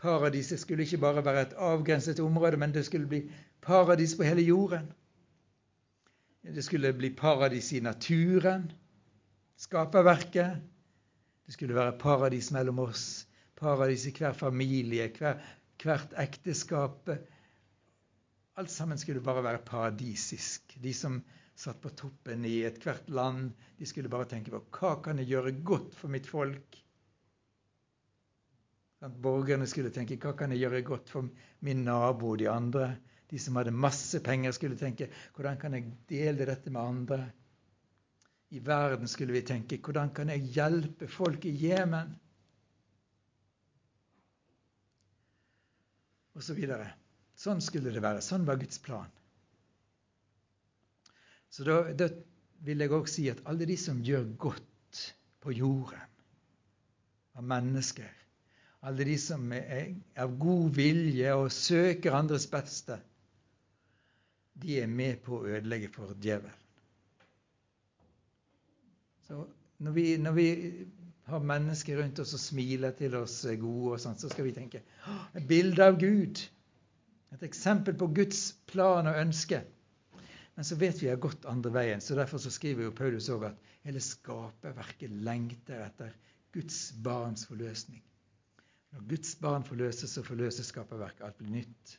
[0.00, 3.22] Paradiset skulle ikke bare være et avgrenset område, men det skulle bli
[3.60, 4.86] paradis på hele jorden.
[6.42, 8.70] Det skulle bli paradis i naturen,
[9.60, 10.62] skaperverket.
[11.46, 15.42] Det skulle være paradis mellom oss, paradis i hver familie, hver,
[15.82, 17.10] hvert ekteskap.
[18.56, 20.78] alt sammen skulle bare være paradisisk.
[20.82, 21.22] De som
[21.58, 25.56] satt på toppen i ethvert land, de skulle bare tenke på hva kan jeg gjøre
[25.66, 26.76] godt for mitt folk?
[28.98, 31.26] Borgerne skulle tenke hva kan jeg gjøre godt for
[31.66, 32.92] min nabo og de andre?
[33.28, 37.18] De som hadde masse penger, skulle tenke hvordan kan jeg dele dette med andre?
[38.54, 42.14] I verden skulle vi tenke hvordan kan jeg hjelpe folk i Jemen?
[46.38, 46.92] Og så videre.
[47.38, 48.22] Sånn skulle det være.
[48.22, 49.10] Sånn var Guds plan.
[51.58, 52.06] Så da, da
[52.62, 54.98] vil jeg òg si at alle de som gjør godt
[55.42, 56.04] på jorden,
[57.34, 58.12] av mennesker,
[58.86, 59.88] alle de som er
[60.22, 63.00] av god vilje og søker andres beste,
[64.62, 66.62] de er med på å ødelegge for djevelen.
[69.26, 69.40] Så
[69.82, 70.46] når vi, når vi
[71.26, 74.84] har mennesker rundt oss og smiler til oss gode, og sånt, så skal vi tenke
[75.34, 76.38] et bilde av Gud.
[77.34, 79.64] Et eksempel på Guds plan og ønske.
[80.58, 83.44] Men så vet vi har gått andre veien, så derfor så skriver jo Paulus òg
[83.46, 86.16] at hele skaperverket lengter etter
[86.50, 88.00] Guds barns forløsning.
[88.90, 91.22] Når Guds barn forløses, så forløses skaperverket.
[91.28, 91.94] Alt blir nytt.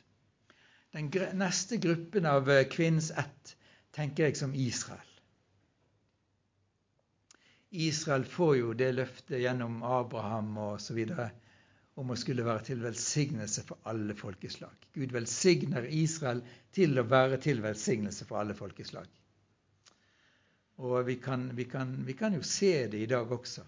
[0.92, 1.08] Den
[1.40, 3.54] neste gruppen av eh, kvinnens ett
[3.96, 5.08] tenker jeg som Israel.
[7.70, 11.00] Israel får jo det løftet gjennom Abraham osv.
[12.00, 14.86] om å skulle være til velsignelse for alle folkeslag.
[14.96, 16.40] Gud velsigner Israel
[16.74, 19.08] til å være til velsignelse for alle folkeslag.
[20.80, 23.66] Og vi kan, vi kan, vi kan jo se det i dag også.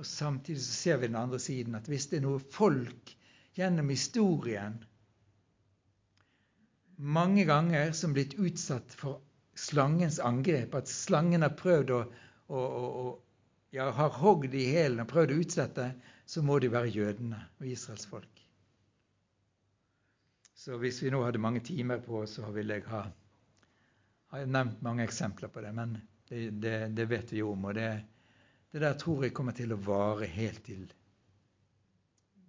[0.00, 3.14] Og Samtidig så ser vi den andre siden, at hvis det er noe folk
[3.54, 4.80] gjennom historien
[7.00, 9.20] mange ganger som blitt utsatt for
[9.56, 12.00] slangens angrep, at slangen har prøvd å,
[12.48, 13.04] å, å
[13.76, 15.86] ja, har hogd i hælen og prøvd å utsette,
[16.30, 18.42] så må det være jødene og Israels folk.
[20.54, 23.00] Så hvis vi nå hadde mange timer på oss, så ville jeg ha,
[24.30, 25.72] ha nevnt mange eksempler på det.
[25.74, 25.96] Men
[26.28, 27.64] det, det, det vet vi jo om.
[27.64, 27.88] og det,
[28.70, 30.84] det der tror jeg kommer til å vare helt til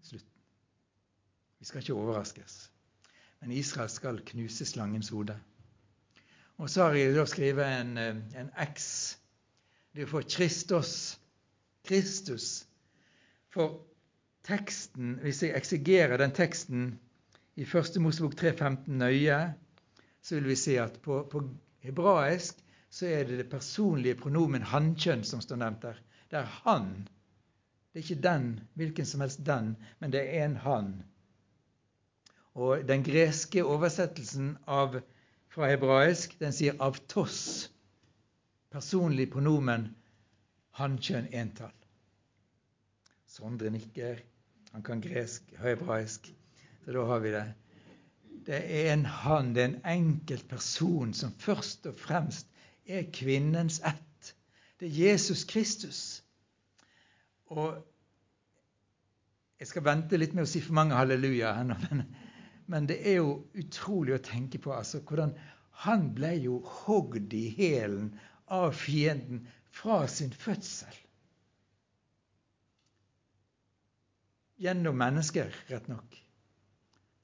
[0.05, 0.43] slutten.
[1.57, 2.57] Vi skal ikke overraskes.
[3.41, 5.39] Men Israel skal knuse slangens hode.
[6.61, 7.97] Og så har jeg da skrevet en,
[8.37, 8.91] en X.
[9.95, 11.15] Det er for Kristus.
[11.87, 12.67] Kristus.
[13.51, 13.81] For
[14.47, 16.85] teksten, hvis jeg eksegerer den teksten
[17.59, 17.97] i 1.
[17.99, 19.39] Mosebok 3,15 nøye,
[20.21, 21.43] så vil vi se at på, på
[21.83, 22.61] hebraisk
[22.91, 25.99] så er det det personlige pronomen hankjønn som står nevnt der.
[26.31, 26.89] Det er han.
[27.91, 28.47] Det er ikke den,
[28.79, 30.91] hvilken som helst den, men det er en han.
[32.55, 34.99] Og den greske oversettelsen av,
[35.51, 37.69] fra hebraisk den sier 'avtos'.
[38.71, 39.89] Personlig pronomen
[40.79, 41.80] hankjønn entall.
[43.31, 44.19] Sondre nikker.
[44.73, 46.33] Han kan gresk hebraisk.
[46.83, 47.45] Så da har vi det.
[48.45, 52.49] Det er en han, det er en enkelt person som først og fremst
[52.85, 54.33] er kvinnens ett.
[54.79, 56.23] Det er Jesus Kristus.
[57.45, 57.87] Og
[59.61, 61.99] Jeg skal vente litt med å si for mange halleluja men,
[62.65, 65.35] men, det er jo utrolig å tenke på altså, hvordan
[65.83, 68.07] han ble jo hogd i hælen
[68.49, 70.97] av fienden fra sin fødsel.
[74.61, 76.17] Gjennom mennesker, rett nok,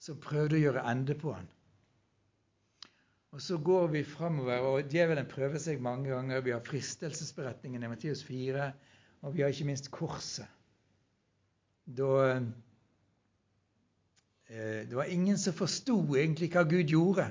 [0.01, 1.45] som prøvde å gjøre ende på han.
[3.35, 6.41] Og så går vi framover, og djevelen prøver seg mange ganger.
[6.41, 8.71] Vi har fristelsesberetningen i Matteus 4,
[9.21, 10.47] og vi har ikke minst korset.
[11.85, 12.47] Da eh,
[14.89, 17.27] Det var ingen som forsto egentlig hva Gud gjorde.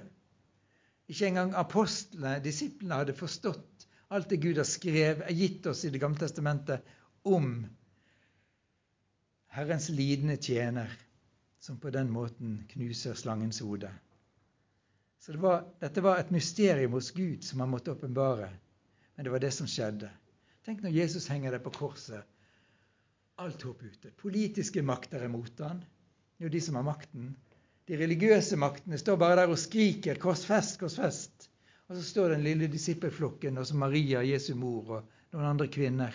[1.10, 6.00] Ikke engang apostlene, disiplene, hadde forstått alt det Gud har skrevet, gitt oss i Det
[6.02, 6.86] gamle testamentet
[7.26, 7.64] om
[9.56, 10.90] Herrens lidende tjener,
[11.58, 13.88] som på den måten knuser slangens hode.
[15.18, 18.50] Så det var, dette var et mysterium hos Gud som han måtte åpenbare.
[19.14, 20.10] Men det var det som skjedde.
[20.68, 22.28] Tenk når Jesus henger der på korset.
[23.40, 24.12] Alt håp ute.
[24.20, 25.80] Politiske makter er mot han.
[26.36, 27.32] Det er jo de som har makten.
[27.88, 31.48] De religiøse maktene står bare der og skriker 'korsfest, korsfest'.
[31.88, 36.12] Og så står den lille disippelflokken, og så Maria, Jesu mor, og noen andre kvinner.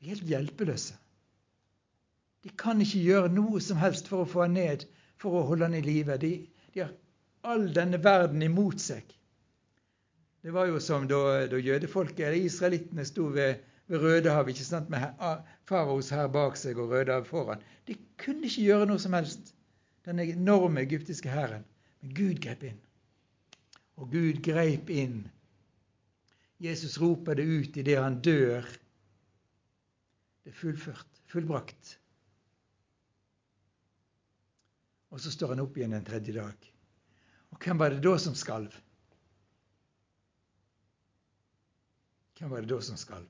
[0.00, 0.96] De er helt hjelpeløse.
[2.44, 4.86] De kan ikke gjøre noe som helst for å få han ned,
[5.20, 6.16] for å holde han i live.
[6.20, 6.32] De,
[6.74, 6.94] de har
[7.50, 9.04] all denne verden imot seg.
[10.40, 13.60] Det var jo som da, da jødefolket, eller israelittene, sto ved,
[13.92, 15.04] ved Rødehavet ikke sant, med
[15.68, 17.66] faraos her bak seg og Rødehavet foran.
[17.88, 19.52] De kunne ikke gjøre noe som helst,
[20.08, 21.66] den enorme egyptiske hæren.
[22.00, 22.80] Men Gud grep inn.
[24.00, 25.26] Og Gud greip inn.
[26.60, 28.64] Jesus roper det ut idet han dør.
[30.44, 31.99] Det er fullført, fullbrakt.
[35.10, 36.70] Og så står han opp igjen en tredje dag.
[37.50, 38.74] Og hvem var det da som skalv?
[42.38, 43.28] Hvem var det da som skalv?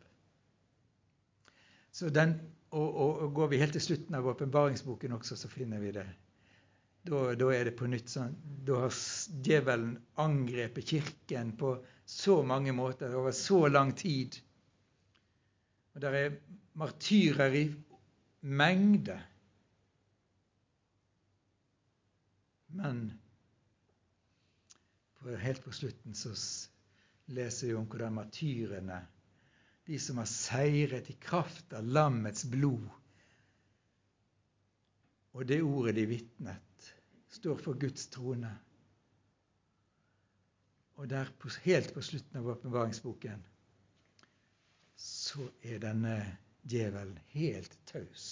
[1.90, 2.36] Så den,
[2.70, 6.06] og, og, og, Går vi helt til slutten av åpenbaringsboken også, så finner vi det.
[7.08, 8.34] Da, da, er det på nytt sånn
[8.68, 8.92] Da har
[9.40, 11.72] djevelen angrepet Kirken på
[12.04, 14.36] så mange måter over så lang tid.
[15.96, 16.36] Og der er
[16.78, 17.64] martyrer i
[18.40, 19.16] mengde.
[22.70, 23.18] Men
[25.38, 26.34] helt på slutten så
[27.30, 29.00] leser vi om hvordan matyrene,
[29.86, 32.88] de som har seiret i kraft av lammets blod,
[35.30, 36.90] og det ordet de vitnet,
[37.30, 38.50] står for Guds trone.
[40.98, 41.30] Og der,
[41.64, 43.44] helt på slutten av åpenbaringsboken,
[45.00, 46.16] så er denne
[46.68, 48.26] djevelen helt taus.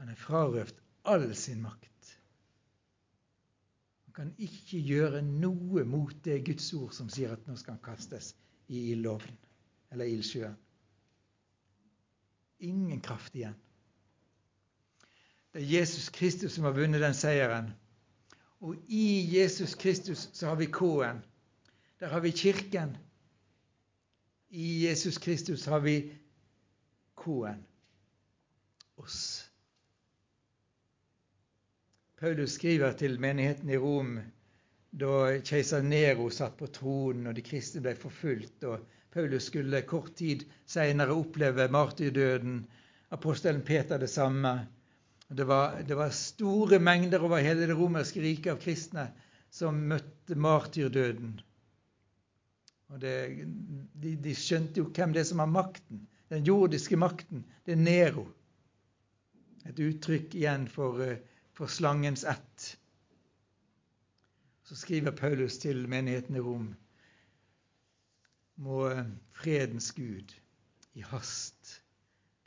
[0.00, 1.95] Han er frarøvet all sin makt
[4.16, 8.32] kan ikke gjøre noe mot det Guds ord som sier at nå skal han kastes
[8.72, 9.36] i ildovnen
[9.92, 10.56] eller ildsjøen.
[12.66, 13.56] Ingen kraft igjen.
[15.52, 17.70] Det er Jesus Kristus som har vunnet den seieren.
[18.60, 21.20] Og i Jesus Kristus så har vi K-en.
[22.00, 22.96] Der har vi Kirken.
[24.48, 26.12] I Jesus Kristus har vi
[27.16, 27.64] K-en.
[28.96, 29.45] Oss.
[32.16, 34.16] Paulus skriver til menigheten i Rom
[34.96, 38.64] da keiser Nero satt på tronen og de kristne ble forfulgt.
[38.64, 42.62] og Paulus skulle kort tid senere oppleve martyrdøden.
[43.10, 44.66] Apostelen Peter det samme.
[45.28, 49.10] Det var, det var store mengder over hele det romerske riket av kristne
[49.50, 51.40] som møtte martyrdøden.
[52.88, 53.14] Og det,
[53.92, 56.06] de, de, skjønte jo hvem det er som har makten.
[56.30, 57.44] Den jordiske makten.
[57.66, 58.28] Det er Nero.
[59.66, 61.16] Et uttrykk igjen for uh,
[61.56, 62.78] for slangens ett.
[64.62, 66.74] Så skriver Paulus til menigheten i Rom
[68.60, 68.90] må
[69.36, 70.34] fredens Gud
[70.96, 71.82] i hast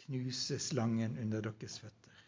[0.04, 2.22] knuse slangen under deres føtter.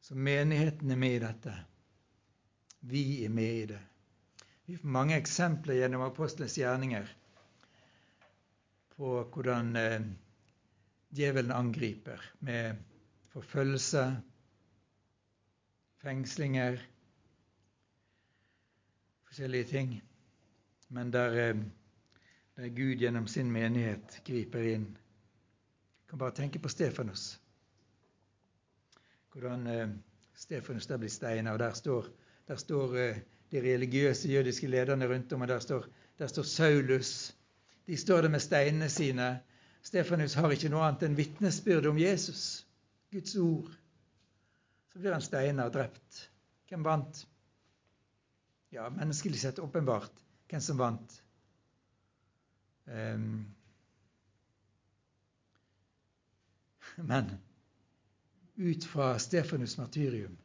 [0.00, 1.54] Så menigheten er med i dette.
[2.80, 3.80] Vi er med i det.
[4.68, 7.08] Vi får mange eksempler gjennom apostelens gjerninger
[8.98, 10.00] på hvordan eh,
[11.14, 12.74] djevelen angriper med
[13.30, 14.22] forfølgelse,
[16.02, 16.80] fengslinger,
[19.28, 20.02] forskjellige ting.
[20.88, 21.56] Men der, eh,
[22.56, 24.90] der Gud gjennom sin menighet griper inn.
[24.90, 27.40] Jeg kan bare tenke på Stefanus.
[29.32, 29.88] Hvordan eh,
[30.34, 32.06] Stefanus der blir steina, og der står,
[32.48, 32.94] der står
[33.52, 35.86] de religiøse jødiske lederne rundt om, og der står,
[36.18, 37.37] der står Saulus
[37.88, 39.26] de står der med steinene sine.
[39.82, 42.66] Stefanus har ikke noe annet enn vitnesbyrd om Jesus,
[43.08, 43.70] Guds ord.
[44.92, 46.18] Så blir han steina og drept.
[46.68, 47.22] Hvem vant?
[48.76, 50.20] Ja, menneskelig sett åpenbart
[50.52, 51.16] hvem som vant.
[52.84, 53.46] Um,
[57.00, 57.32] men
[58.60, 60.36] ut fra Stefanus' martyrium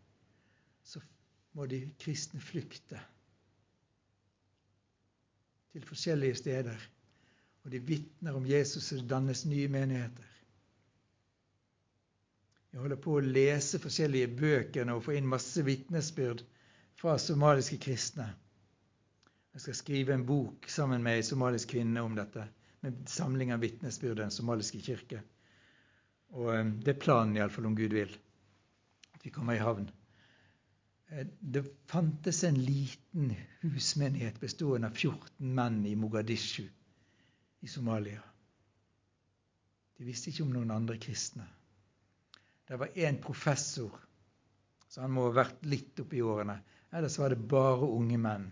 [0.88, 1.03] så
[1.60, 3.03] må de kristne flykte
[5.75, 6.89] til forskjellige steder
[7.63, 10.30] og de vitner om Jesus, og det dannes nye menigheter.
[12.73, 16.41] Jeg holder på å lese forskjellige bøker og få inn masse vitnesbyrd
[16.99, 18.26] fra somaliske kristne.
[19.54, 22.47] Jeg skal skrive en bok sammen med ei somalisk kvinne om dette,
[22.82, 25.21] med samling av vitnesbyrd i Den somaliske kirke.
[26.34, 28.17] Og eh, Det er planen, iallfall, om Gud vil,
[29.13, 29.86] at vi kommer i havn.
[31.12, 36.65] Eh, det fantes en liten husmenighet bestående av 14 menn i Mogadishu
[37.63, 38.21] i Somalia.
[39.97, 41.45] De visste ikke om noen andre kristne.
[42.67, 43.93] Det var én professor,
[44.88, 46.58] så han må ha vært litt oppi årene.
[46.91, 48.49] Ellers var det bare unge menn.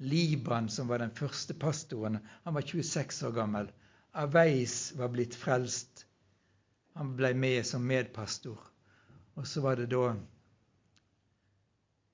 [0.00, 3.68] Liban, som var den første pastoren, han var 26 år gammel.
[4.16, 6.06] Aveis var blitt frelst.
[6.96, 8.58] Han ble med som medpastor.
[9.36, 10.14] Og så var det da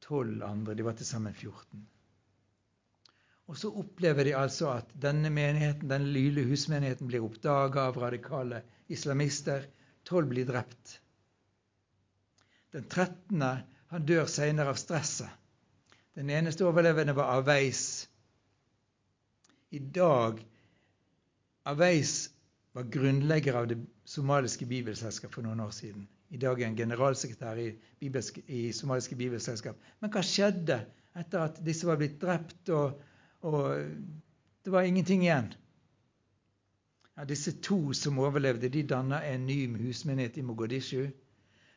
[0.02, 0.74] tolv andre.
[0.74, 1.86] De var til sammen 14.
[3.46, 8.62] Og så opplever de altså at denne menigheten, denne lille husmenigheten blir oppdaga av radikale
[8.90, 9.68] islamister.
[10.06, 10.96] Tolv blir drept.
[12.74, 13.44] Den 13.
[13.92, 15.30] han dør seinere av stresset.
[16.16, 18.08] Den eneste overlevende var Aveis.
[19.70, 20.40] I dag
[21.66, 22.30] Aveis
[22.72, 26.06] var grunnlegger av det somaliske bibelselskap for noen år siden.
[26.30, 27.68] I dag er han generalsekretær i,
[28.02, 29.78] i somaliske bibelselskap.
[30.00, 30.80] Men hva skjedde
[31.16, 32.98] etter at disse var blitt drept og
[33.40, 33.84] og
[34.64, 35.52] det var ingenting igjen.
[37.16, 41.06] Ja, disse to som overlevde, de danna en ny husmenighet i Mogadishu.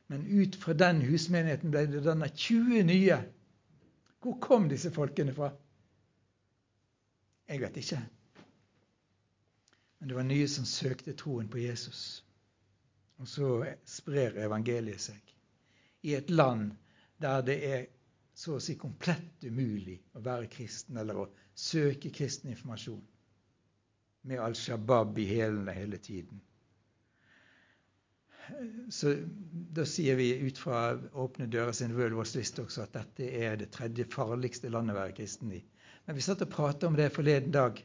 [0.07, 3.19] Men ut fra den husmenigheten ble det danna 20 nye.
[4.19, 5.51] Hvor kom disse folkene fra?
[7.47, 8.01] Jeg vet ikke.
[9.99, 12.23] Men det var nye som søkte troen på Jesus.
[13.17, 15.35] Og så sprer evangeliet seg
[16.01, 16.71] i et land
[17.19, 17.87] der det er
[18.39, 21.29] så å si komplett umulig å være kristen eller å
[21.59, 23.01] søke kristen informasjon
[24.29, 26.39] med Al Shabaab i hælene hele tiden.
[28.89, 29.13] Så
[29.75, 33.59] Da sier vi ut fra Åpne dører sin World Wars liste også at dette er
[33.59, 35.59] det tredje farligste landet å være kristen i.
[36.07, 37.83] Men vi satt og pratet om det forleden dag.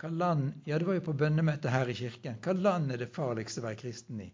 [0.00, 2.42] Hva land, ja, Det var jo på bønnemøtet her i kirken.
[2.44, 4.28] Hva land er det farligste å være kristen i?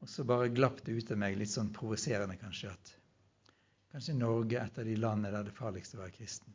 [0.00, 2.94] Og så bare glapp det ut av meg, litt sånn provoserende kanskje, at
[3.90, 6.54] kanskje Norge et av de landene der det farligste å være kristen.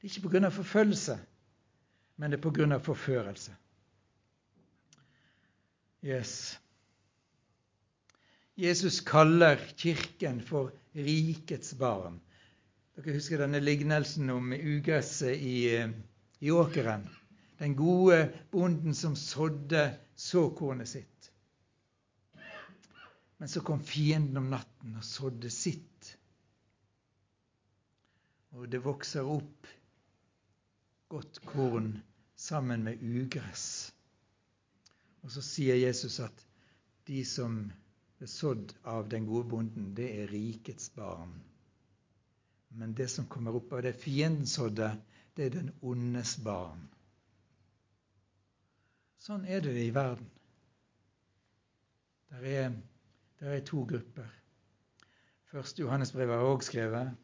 [0.00, 0.50] Det er ikke pga.
[0.50, 1.18] forfølgelse,
[2.16, 2.78] men det er pga.
[2.78, 3.56] forførelse.
[6.04, 6.58] Yes.
[8.54, 12.20] Jesus kaller Kirken for rikets barn.
[12.94, 15.80] Dere husker denne lignelsen om ugresset i,
[16.38, 17.08] i åkeren?
[17.58, 21.30] Den gode bonden som sådde såkornet sitt.
[23.38, 26.14] Men så kom fienden om natten og sådde sitt.
[28.54, 29.66] Og det vokser opp
[31.10, 31.90] godt korn
[32.38, 33.92] sammen med ugress.
[35.24, 36.44] Og så sier Jesus at
[37.08, 37.64] de som
[38.22, 41.34] er sådd av den gode bonden, det er rikets barn.
[42.74, 44.90] Men det som kommer opp av det fienden sådde,
[45.34, 46.86] det er den ondes barn.
[49.24, 50.30] Sånn er det i verden.
[52.34, 52.72] Der er,
[53.40, 54.30] der er to grupper.
[55.48, 57.23] Første Johannesbrev har også skrevet.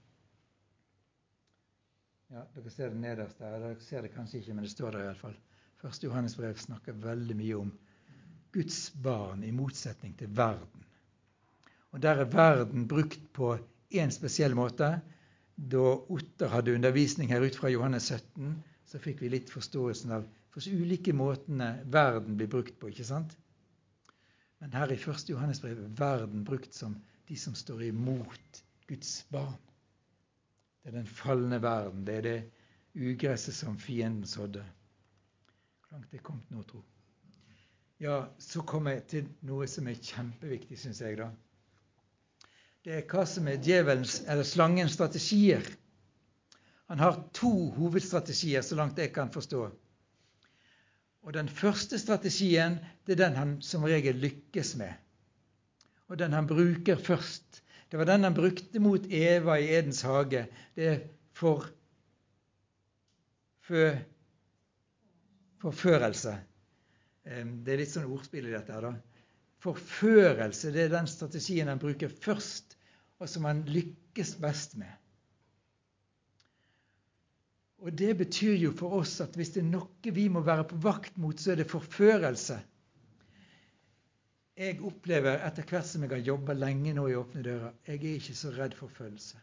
[2.31, 3.57] Ja, Dere ser det nederst der.
[3.59, 5.35] Dere ser det kanskje ikke, men det står der iallfall.
[5.81, 7.73] Første Johannesbrev snakker veldig mye om
[8.55, 10.85] Guds barn i motsetning til verden.
[11.91, 13.57] Og Der er verden brukt på
[13.91, 15.01] én spesiell måte.
[15.57, 18.55] Da Otter hadde undervisning her ut fra Johannes 17,
[18.87, 22.91] så fikk vi litt forståelsen av for ulike måtene verden blir brukt på.
[22.91, 23.35] ikke sant?
[24.61, 26.95] Men her i første Johannesbrev er verden brukt som
[27.27, 29.59] de som står imot Guds barn.
[30.83, 32.07] Det er den falne verden.
[32.07, 32.39] Det er det
[32.97, 34.65] ugresset som fienden sådde.
[35.81, 36.83] Hvor langt er kommet nå, tro?
[38.01, 41.29] Ja, så kommer jeg til noe som er kjempeviktig, syns jeg, da.
[42.81, 45.67] Det er hva som er djevelens eller slangens strategier.
[46.89, 49.67] Han har to hovedstrategier, så langt jeg kan forstå.
[51.21, 54.95] Og Den første strategien det er den han som regel lykkes med,
[56.09, 57.61] og den han bruker først.
[57.91, 60.45] Det var den han brukte mot Eva i Edens hage.
[60.75, 61.01] Det er
[61.35, 61.67] for,
[63.67, 63.99] for
[65.61, 66.37] forførelse.
[67.25, 68.73] Det er litt sånn ordspill i dette.
[68.73, 68.95] her da.
[69.61, 72.79] Forførelse det er den strategien han bruker først,
[73.21, 74.95] og som han lykkes best med.
[77.81, 80.79] Og Det betyr jo for oss at hvis det er noe vi må være på
[80.85, 82.59] vakt mot, så er det forførelse.
[84.61, 88.19] Jeg opplever etter hvert som jeg har jobba lenge nå i Åpne dører, jeg er
[88.19, 89.41] ikke så redd for følelse.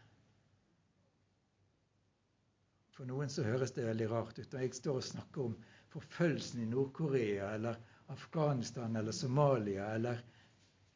[2.94, 5.56] For noen så høres det veldig rart ut når jeg står og snakker om
[5.90, 7.78] forfølgelsen i Nord-Korea eller
[8.14, 10.22] Afghanistan eller Somalia eller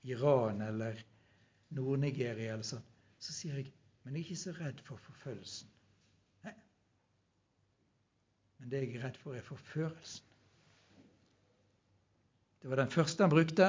[0.07, 1.03] Iran eller
[1.75, 2.87] Nord-Nigeria eller sånn.
[3.23, 3.71] Så sier jeg
[4.03, 5.69] men jeg er ikke så redd for forfølgelsen.
[8.59, 10.27] Men det jeg er redd for, er forførelsen.
[12.63, 13.69] Det var den første han brukte,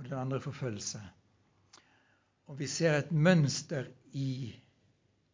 [0.00, 1.00] og den andre forfølgelse.
[2.46, 4.56] Og vi ser et mønster i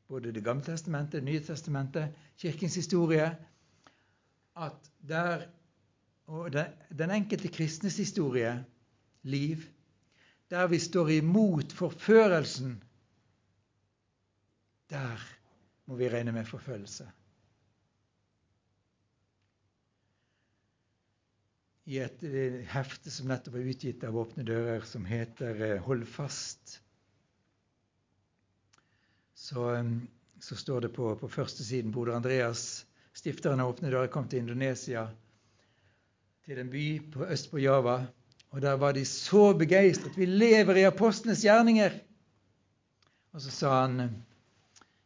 [0.08, 3.36] både Det gamle testamentet, Det nye testamentet, Kirkens historie,
[4.56, 5.46] at der
[6.26, 6.52] og
[6.98, 8.64] den enkelte kristnes historie,
[9.22, 9.56] liv,
[10.50, 12.82] der vi står imot forførelsen,
[14.90, 15.18] der
[15.86, 17.10] må vi regne med forfølgelse.
[21.86, 26.02] I et eh, hefte som nettopp er utgitt av Åpne dører, som heter eh, Hold
[26.10, 26.80] fast.
[29.38, 29.92] Så, eh,
[30.42, 32.84] så står det på, på første siden Broder Andreas,
[33.14, 35.06] stifteren av Åpne dører, kom til Indonesia,
[36.46, 38.00] til en by på, øst på Java.
[38.50, 40.16] Og der var de så begeistret.
[40.18, 41.94] Vi lever i apostlenes gjerninger!
[43.34, 44.00] Og så sa han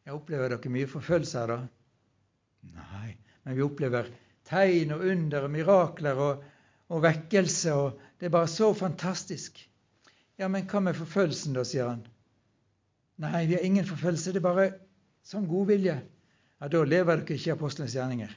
[0.06, 1.58] Jeg opplever dere mye forfølgelse her, da?
[2.76, 3.10] Nei,
[3.44, 4.08] men vi opplever
[4.48, 6.48] tegn og under og mirakler og
[6.90, 9.60] og vekkelse, og det er bare så fantastisk.
[10.40, 12.04] Ja, men hva med forfølgelsen, da, sier han.
[13.20, 14.68] Nei, vi har ingen forfølgelse, det er bare
[15.26, 15.98] sånn godvilje.
[16.60, 18.32] Ja, da lever dere ikke i apostlenes gjerninger.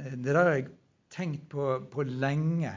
[0.00, 0.70] Eh, det der har jeg
[1.12, 2.72] tenkt på, på lenge.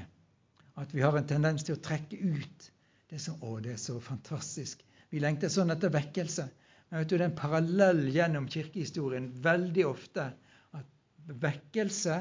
[0.75, 2.69] At vi har en tendens til å trekke ut
[3.11, 4.81] det som Å, det er så fantastisk.
[5.13, 6.49] Vi lengter sånn etter vekkelse.
[6.89, 10.27] Men vet du, det er en parallell gjennom kirkehistorien veldig ofte
[10.75, 12.19] at vekkelse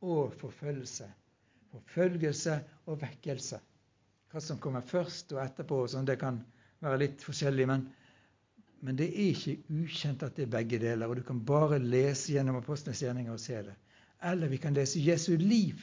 [0.00, 1.08] og forfølgelse.
[1.72, 3.60] Forfølgelse og vekkelse.
[4.32, 6.40] Hva som kommer først og etterpå, sånn, det kan
[6.84, 7.66] være litt forskjellig.
[7.70, 7.86] Men,
[8.82, 11.08] men, det er ikke ukjent at det er begge deler.
[11.08, 13.76] Og du kan bare lese gjennom Apostlenes gjerninger og se det.
[14.26, 15.80] Eller vi kan lese Jesu liv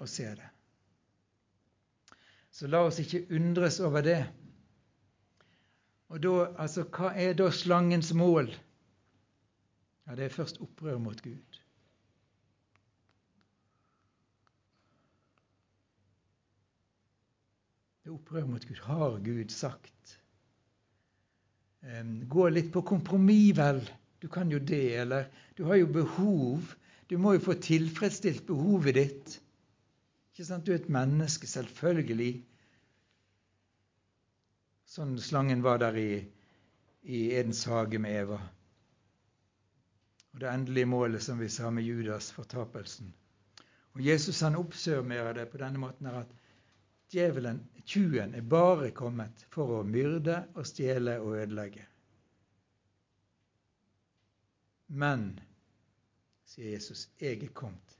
[0.00, 0.50] og se det.
[2.50, 4.20] Så la oss ikke undres over det.
[6.10, 8.50] Og da, altså, Hva er da slangens mål?
[10.06, 11.49] Ja, Det er først opprør mot Gud.
[18.10, 18.78] Er opprør mot Gud.
[18.82, 20.16] Har Gud sagt?
[22.32, 23.84] Gå litt på kompromiss, vel.
[24.18, 26.72] Du kan jo det, eller Du har jo behov.
[27.06, 29.36] Du må jo få tilfredsstilt behovet ditt.
[30.32, 30.66] Ikke sant?
[30.66, 32.32] Du er et menneske, selvfølgelig.
[34.90, 36.10] Sånn slangen var der i,
[37.06, 38.40] i Edens hage med Eva.
[40.34, 43.14] Og det endelige målet, som vi sa med Judas, fortapelsen.
[43.94, 46.39] Og Jesus han oppsummerer det på denne måten her at
[47.10, 51.86] djevelen, tjuven, er bare kommet for å myrde og stjele og ødelegge.
[54.90, 55.32] Men,
[56.50, 57.96] sier Jesus, jeg er kommet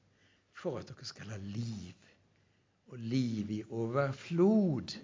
[0.61, 1.95] for at dere skal ha liv
[2.91, 4.97] og liv i overflod.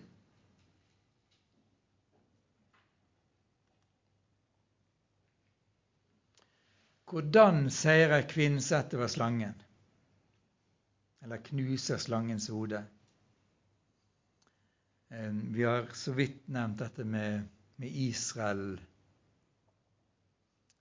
[7.07, 9.55] Hvordan seirer kvinnen sett over slangen?
[11.23, 12.83] Eller knuser slangens hode?
[15.55, 17.47] Vi har så vidt nevnt dette med,
[17.81, 18.77] med Israel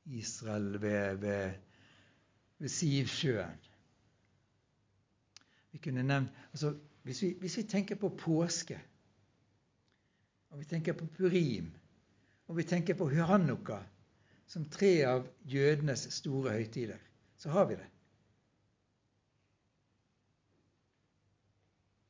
[0.06, 1.54] Israel ved, ved,
[2.58, 3.64] ved Sivsjøen.
[5.72, 8.80] Vi kunne nevnt altså, hvis vi, hvis vi, tenker på påske,
[10.50, 11.72] og vi tenker på purim,
[12.48, 13.80] og vi tenker på Hanukka
[14.48, 17.02] som tre av jødenes store høytider,
[17.38, 17.90] så har vi det.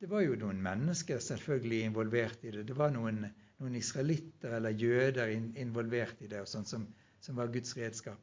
[0.06, 2.68] Det var jo noen mennesker selvfølgelig involvert i det.
[2.70, 3.24] Det var noen,
[3.58, 6.84] noen israelitter eller jøder involvert i det, og sånt som,
[7.26, 8.20] som var Guds redskap.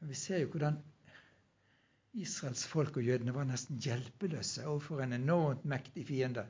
[0.00, 0.80] Men vi ser jo hvordan
[2.18, 6.42] Israels folk og jødene var nesten hjelpeløse overfor en enormt mektig fiende.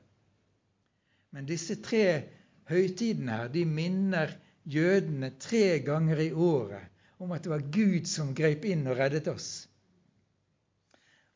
[1.36, 2.06] Men disse tre
[2.72, 4.32] høytidene her, de minner
[4.64, 9.28] jødene tre ganger i året om at det var Gud som grep inn og reddet
[9.28, 9.50] oss.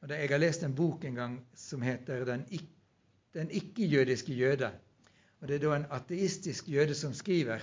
[0.01, 2.49] Og Jeg har lest en bok en gang som heter 'Den
[3.41, 4.72] ikke-jødiske jøde'.
[5.41, 7.61] Og Det er da en ateistisk jøde som skriver.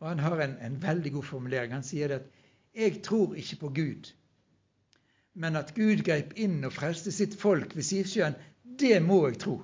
[0.00, 1.72] Og Han har en, en veldig god formulering.
[1.72, 2.22] Han sier at
[2.74, 4.12] 'Jeg tror ikke på Gud'
[5.34, 8.36] men at Gud greip inn og frelste sitt folk ved Sivsjøen,
[8.80, 9.56] det må jeg tro.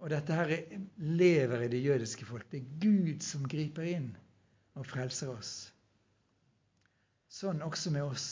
[0.00, 0.52] Og dette her
[0.96, 2.46] lever i det jødiske folk.
[2.52, 4.10] Det er Gud som griper inn
[4.76, 5.54] og frelser oss.
[7.32, 8.28] Sånn også med oss.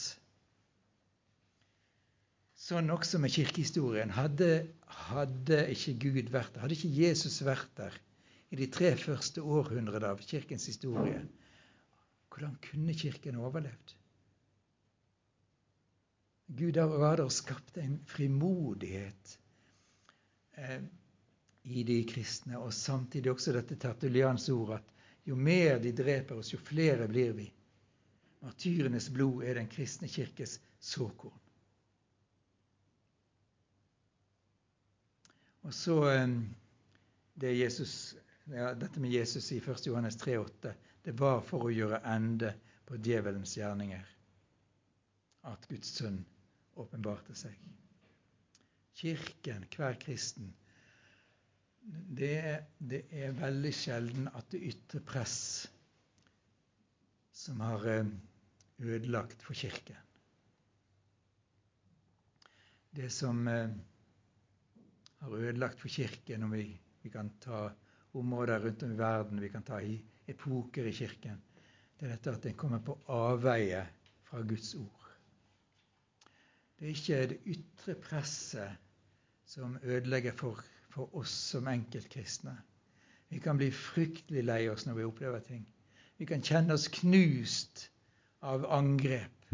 [2.65, 4.13] Sånn også med kirkehistorien.
[4.15, 4.69] Hadde,
[5.09, 7.97] hadde ikke Gud vært der, hadde ikke Jesus vært der
[8.55, 11.21] i de tre første århundrene av kirkens historie,
[12.35, 13.95] hvordan kunne Kirken overlevd?
[16.59, 19.37] Gud var der skapt en frimodighet
[20.61, 20.83] eh,
[21.65, 24.91] i de kristne, og samtidig også dette tertulianske ord at
[25.25, 27.47] jo mer de dreper oss, jo flere blir vi.
[28.45, 31.39] Martyrenes blod er den kristne kirkes såkorn.
[35.65, 36.29] Og så eh,
[37.41, 38.15] det Jesus,
[38.53, 39.87] ja, dette med Jesus i 1.
[39.87, 40.75] Johannes 3,8.
[41.05, 42.53] Det var for å gjøre ende
[42.85, 44.11] på djevelens gjerninger
[45.49, 46.21] at Guds sønn
[46.81, 47.57] åpenbarte seg.
[48.95, 50.53] Kirken, hver kristen,
[51.85, 55.39] det det er veldig sjelden at det ytre press
[57.35, 58.13] som har eh,
[58.79, 59.99] ødelagt for Kirken.
[62.95, 63.75] Det som eh,
[65.25, 66.67] har ødelagt for Kirken, om vi,
[67.03, 67.71] vi, kan ta
[68.15, 69.97] områder rundt om i verden, vi kan ta i
[70.29, 71.41] epoker i Kirken,
[72.01, 73.87] det er dette at den kommer på avveie
[74.29, 75.05] fra Guds ord.
[76.79, 78.77] Det er ikke det ytre presset
[79.49, 80.61] som ødelegger for,
[80.91, 82.57] for oss som enkeltkristne.
[83.31, 85.65] Vi kan bli fryktelig lei oss når vi opplever ting.
[86.19, 87.89] Vi kan kjenne oss knust
[88.45, 89.49] av angrep.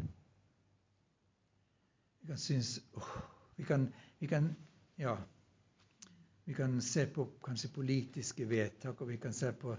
[2.21, 3.13] Vi kan synes åh,
[3.57, 3.87] vi, kan,
[4.19, 4.51] vi kan,
[4.99, 5.17] ja,
[6.51, 9.77] vi kan se på kanskje politiske vedtak, og vi kan se på,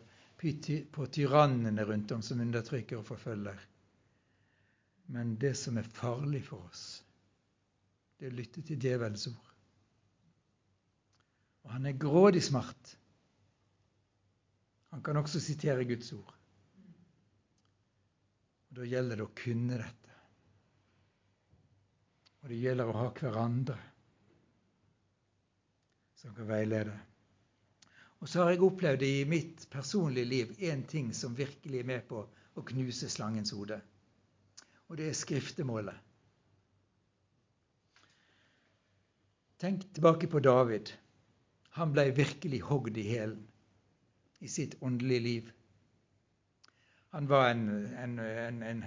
[0.92, 3.60] på tyrannene rundt om som undertrykker og forfølger.
[5.12, 6.86] Men det som er farlig for oss,
[8.16, 9.52] det er å lytte til djevelens ord.
[11.66, 12.96] Og han er grådig smart.
[14.96, 16.34] Han kan også sitere Guds ord.
[18.70, 20.20] Og Da gjelder det å kunne dette.
[22.40, 23.82] Og det gjelder å ha hverandre
[26.22, 26.94] som kan veilede.
[28.22, 32.04] Og så har jeg opplevd i mitt personlige liv én ting som virkelig er med
[32.10, 32.22] på
[32.54, 33.80] å knuse slangens hode.
[34.92, 35.98] Og det er skriftemålet.
[39.62, 40.92] Tenk tilbake på David.
[41.78, 43.42] Han ble virkelig hogd i hælen
[44.42, 45.52] i sitt åndelige liv.
[47.14, 47.66] Han var en,
[47.98, 48.86] en, en, en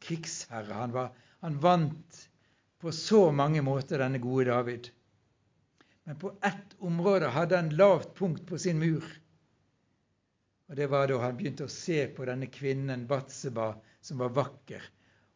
[0.00, 0.72] krigsherre.
[0.72, 1.10] Han, var,
[1.40, 2.20] han, vant
[2.80, 4.88] på så mange måter, denne gode David.
[6.04, 9.04] Men på ett område hadde han lavt punkt på sin mur.
[10.68, 14.84] Og Det var da han begynte å se på denne kvinnen Batseba, som var vakker.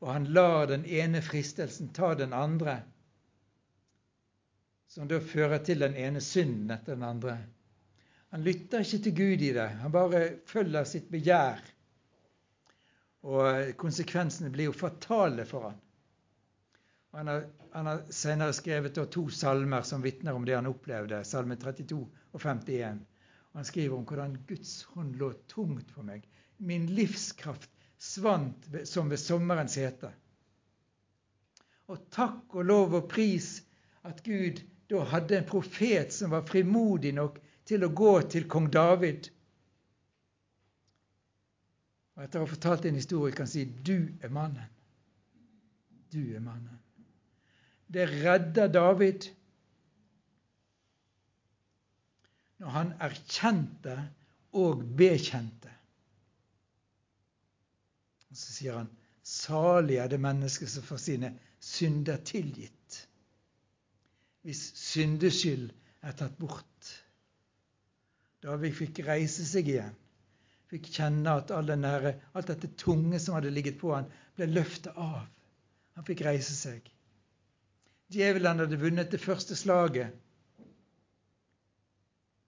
[0.00, 2.78] Og han lar den ene fristelsen ta den andre,
[4.88, 7.36] som da fører til den ene synden etter den andre.
[8.32, 9.68] Han lytter ikke til Gud i det.
[9.82, 11.60] Han bare følger sitt begjær.
[13.28, 15.78] Og konsekvensene blir jo fatale for han.
[17.18, 21.56] Han har, han har senere skrevet to salmer som vitner om det han opplevde, salme
[21.58, 23.00] 32 og 51.
[23.50, 26.28] Og han skriver om hvordan Guds hånd lå tungt på meg.
[26.62, 27.66] Min livskraft
[27.98, 30.12] svant som ved sommerens hete.
[31.90, 33.50] Og takk og lov og pris
[34.06, 38.70] at Gud da hadde en profet som var frimodig nok til å gå til kong
[38.70, 39.32] David
[42.14, 44.70] og etter å ha fortalt en historie kan si 'du er mannen'.
[46.14, 46.77] Du er mannen.
[47.92, 49.28] Det redder David
[52.58, 53.94] når han erkjente
[54.58, 55.72] og bekjente.
[58.28, 58.90] Og Så sier han
[59.22, 61.30] 'salig er det mennesket som får sine
[61.60, 63.06] synder tilgitt',
[64.42, 65.70] hvis syndeskyld
[66.02, 66.92] er tatt bort.
[68.42, 69.96] David fikk reise seg igjen
[70.68, 75.24] fikk kjenne at nære, alt dette tunge som hadde ligget på han, ble løftet av.
[75.96, 76.84] Han fikk reise seg.
[78.12, 80.14] Djevelen hadde vunnet det første slaget.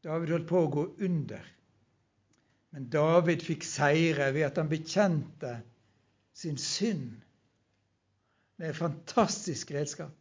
[0.05, 1.49] David holdt på å gå under.
[2.71, 5.59] Men David fikk seire ved at han bekjente
[6.41, 7.19] sin synd.
[8.57, 10.17] Det er et fantastisk redskap.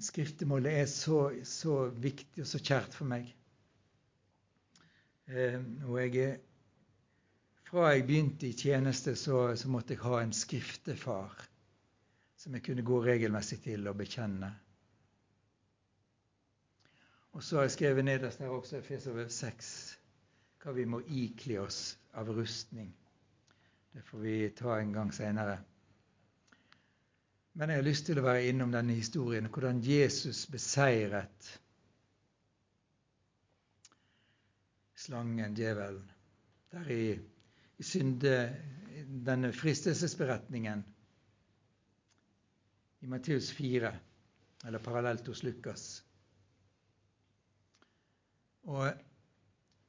[0.00, 3.28] Skriftemålet er så, så viktig og så kjært for meg.
[5.30, 6.38] Eh, og jeg,
[7.68, 11.44] fra jeg begynte i tjeneste, så, så, måtte jeg ha en skriftefar
[12.44, 14.50] som jeg kunne gå regelmessig til og bekjenne.
[17.32, 19.70] Og så har jeg skrevet nederst her også Efesover 6
[20.60, 21.78] hva vi må ikle oss
[22.20, 22.90] av rustning.
[23.96, 25.56] Det får vi ta en gang seinere.
[27.54, 31.50] Men jeg har lyst til å være innom denne historien, hvordan Jesus beseiret
[35.00, 36.08] slangen, djevelen.
[36.76, 37.04] Der i,
[37.78, 38.36] i synde,
[39.24, 40.84] denne fristelsesberetningen
[43.04, 43.92] i Matteus 4,
[44.64, 46.04] eller parallelt hos Lukas.
[48.64, 48.92] Og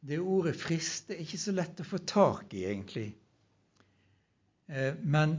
[0.04, 3.08] det ordet 'friste' er ikke så lett å få tak i, egentlig.
[4.68, 5.38] Eh, men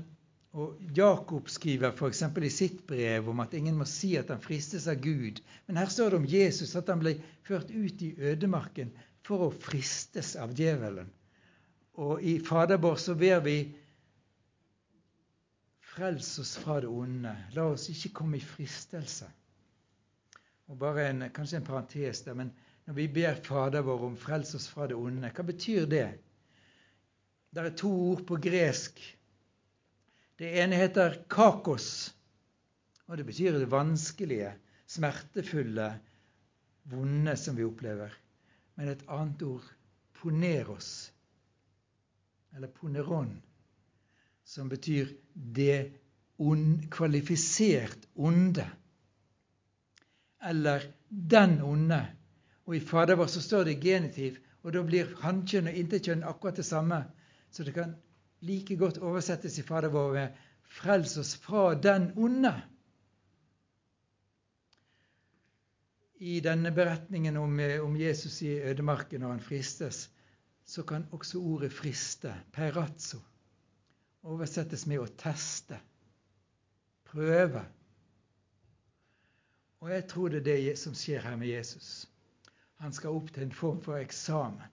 [0.97, 2.23] Jakob skriver f.eks.
[2.23, 5.43] i sitt brev om at ingen må si at han fristes av Gud.
[5.67, 8.95] Men her står det om Jesus at han ble ført ut i ødemarken
[9.27, 11.11] for å fristes av djevelen.
[12.01, 13.59] Og i Fadervår så ber vi
[15.97, 17.33] Frels oss fra det onde.
[17.57, 19.29] La oss ikke komme i fristelse.
[20.69, 22.53] Og bare en, Kanskje en parentes der, men
[22.87, 26.09] når vi ber Fader vår om 'frels oss fra det onde', hva betyr det?
[27.55, 29.01] Det er to ord på gresk.
[30.39, 32.13] Det ene heter 'kakos',
[33.07, 34.53] og det betyr det vanskelige,
[34.87, 35.89] smertefulle,
[36.85, 38.15] vonde som vi opplever
[38.77, 39.67] men et annet ord
[40.21, 40.91] poneros,
[42.57, 43.31] eller poneron,
[44.47, 45.91] som betyr det
[46.39, 48.67] ond, kvalifisert onde.
[50.43, 52.01] Eller den onde.
[52.67, 56.59] Og i Fader vår så står det genitiv, og da blir hankjønn og intetkjønn akkurat
[56.59, 57.03] det samme.
[57.51, 57.95] Så det kan
[58.47, 62.63] like godt oversettes i Fader vår med 'frels oss fra den onde'.
[66.19, 70.11] I denne beretningen om, eh, om Jesus i ødemarken når han fristes,
[70.65, 73.19] så kan også ordet 'friste', perazzo,
[74.27, 75.79] oversettes med å teste,
[77.07, 77.63] prøve.
[79.85, 82.07] Og jeg tror det er det som skjer her med Jesus.
[82.83, 84.73] Han skal opp til en form for eksamen.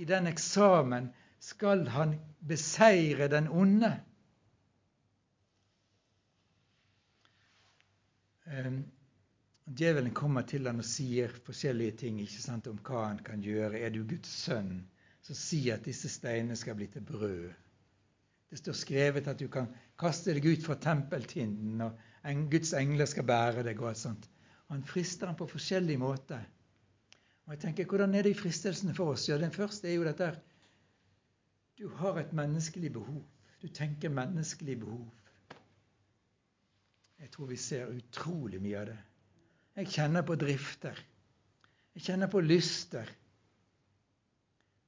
[0.00, 1.10] I den eksamen
[1.40, 2.14] skal han
[2.48, 3.90] beseire den onde.
[8.50, 8.84] Um,
[9.64, 13.80] djevelen kommer til han og sier forskjellige ting ikke sant, om hva han kan gjøre.
[13.80, 14.86] Er du Guds sønn,
[15.22, 17.50] så si at disse steinene skal bli til brød.
[18.50, 23.26] Det står skrevet at du kan kaste deg ut fra tempeltinden, og Guds engler skal
[23.26, 23.80] bære deg.
[23.80, 24.28] og alt sånt.
[24.70, 26.42] Han frister ham på forskjellige måter.
[27.46, 29.28] Og jeg tenker, Hvordan er det i fristelsene for oss?
[29.28, 30.40] Ja, Den første er jo dette
[31.78, 33.24] Du har et menneskelig behov.
[33.62, 35.08] Du tenker menneskelig behov.
[37.20, 38.98] Jeg tror vi ser utrolig mye av det.
[39.76, 40.96] Jeg kjenner på drifter.
[41.94, 43.10] Jeg kjenner på lyster.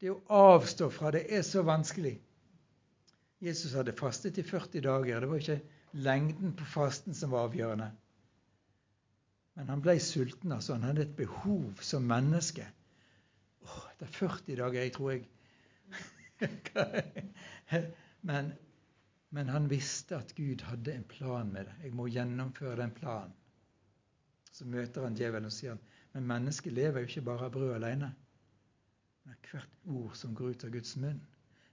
[0.01, 2.17] Det å avstå fra det er så vanskelig.
[3.43, 5.21] Jesus hadde fastet i 40 dager.
[5.21, 5.61] Det var ikke
[5.93, 7.91] lengden på fasten som var avgjørende.
[9.59, 10.53] Men han ble sulten.
[10.53, 12.67] altså Han hadde et behov som menneske.
[13.63, 15.25] Åh, det er 40 dager Jeg tror jeg
[18.23, 18.53] Men
[19.33, 21.75] men han visste at Gud hadde en plan med det.
[21.87, 23.33] Jeg må gjennomføre den planen.
[24.53, 25.81] Så møter han djevelen og sier han,
[26.13, 28.11] men mennesket lever jo ikke bare av brød alene.
[29.25, 31.23] Men hvert ord som går ut av Guds munn.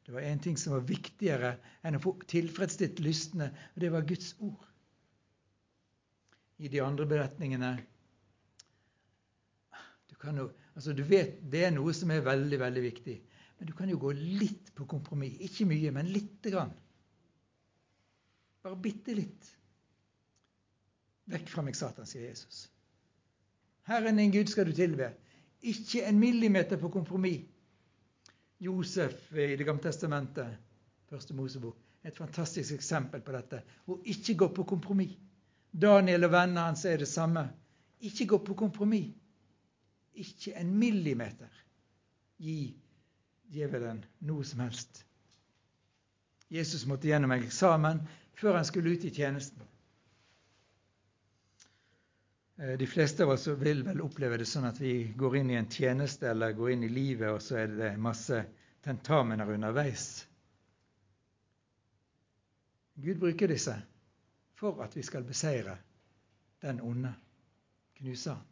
[0.10, 1.52] Det var én ting som var viktigere
[1.86, 4.64] enn å få tilfredsstilt lystne, og det var Guds ord.
[6.58, 7.70] I de andre beretningene
[10.10, 13.16] du, jo, altså du vet Det er noe som er veldig, veldig viktig.
[13.60, 15.38] Men du kan jo gå litt på kompromiss.
[15.46, 16.74] Ikke mye, men lite grann.
[18.66, 19.54] Bare bitte litt.
[21.30, 22.66] Vekk fra meg, Satan, sier Jesus.
[23.94, 25.14] Herren din Gud skal du tilbe.
[25.70, 27.46] Ikke en millimeter på kompromiss.
[28.60, 30.58] Josef i Det gamle testamentet,
[31.10, 33.62] første Mosebok, et fantastisk eksempel på dette.
[33.88, 35.16] Å ikke gå på kompromiss.
[35.72, 37.46] Daniel og vennene hans er det samme.
[38.02, 39.12] Ikke gå på kompromiss.
[40.20, 41.52] Ikke en millimeter
[42.40, 42.74] gi
[43.54, 45.04] djevelen noe som helst.
[46.50, 48.02] Jesus måtte gjennom en eksamen
[48.40, 49.69] før han skulle ut i tjenesten.
[52.60, 55.60] Eh, de fleste av oss vil vel oppleve det sånn at vi går inn i
[55.60, 58.42] en tjeneste eller går inn i livet, og så er det masse
[58.84, 60.26] tentamener underveis.
[63.00, 63.78] Gud bruker disse
[64.60, 65.78] for at vi skal beseire
[66.60, 67.14] den onde,
[67.96, 68.44] knuse han.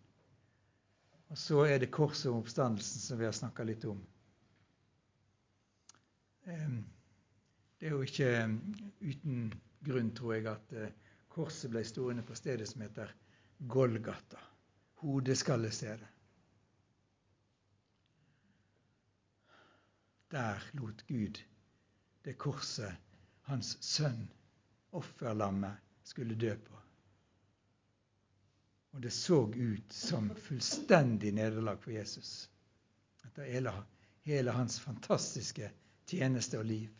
[1.28, 3.99] Og så er det korset og oppstandelsen som vi har snakka litt om.
[6.47, 8.30] Det er jo ikke
[9.03, 9.49] uten
[9.84, 10.93] grunn, tror jeg, at eh,
[11.28, 13.12] korset ble stående på stedet som heter
[13.58, 14.39] Golgata,
[14.95, 16.08] hodeskallestedet.
[20.30, 21.39] Der lot Gud
[22.24, 22.95] det korset
[23.47, 24.28] hans sønn,
[24.91, 26.80] offerlammet, skulle dø på.
[28.91, 32.49] Og det så ut som fullstendig nederlag for Jesus
[33.28, 33.74] etter hele,
[34.28, 35.72] hele hans fantastiske
[36.08, 36.91] tjeneste og liv.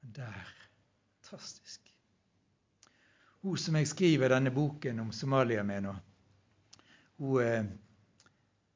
[0.00, 0.56] Men der
[1.30, 1.89] Fantastisk.
[3.40, 5.94] Hun som jeg skriver denne boken om Somalia med nå,
[7.20, 7.70] hun eh,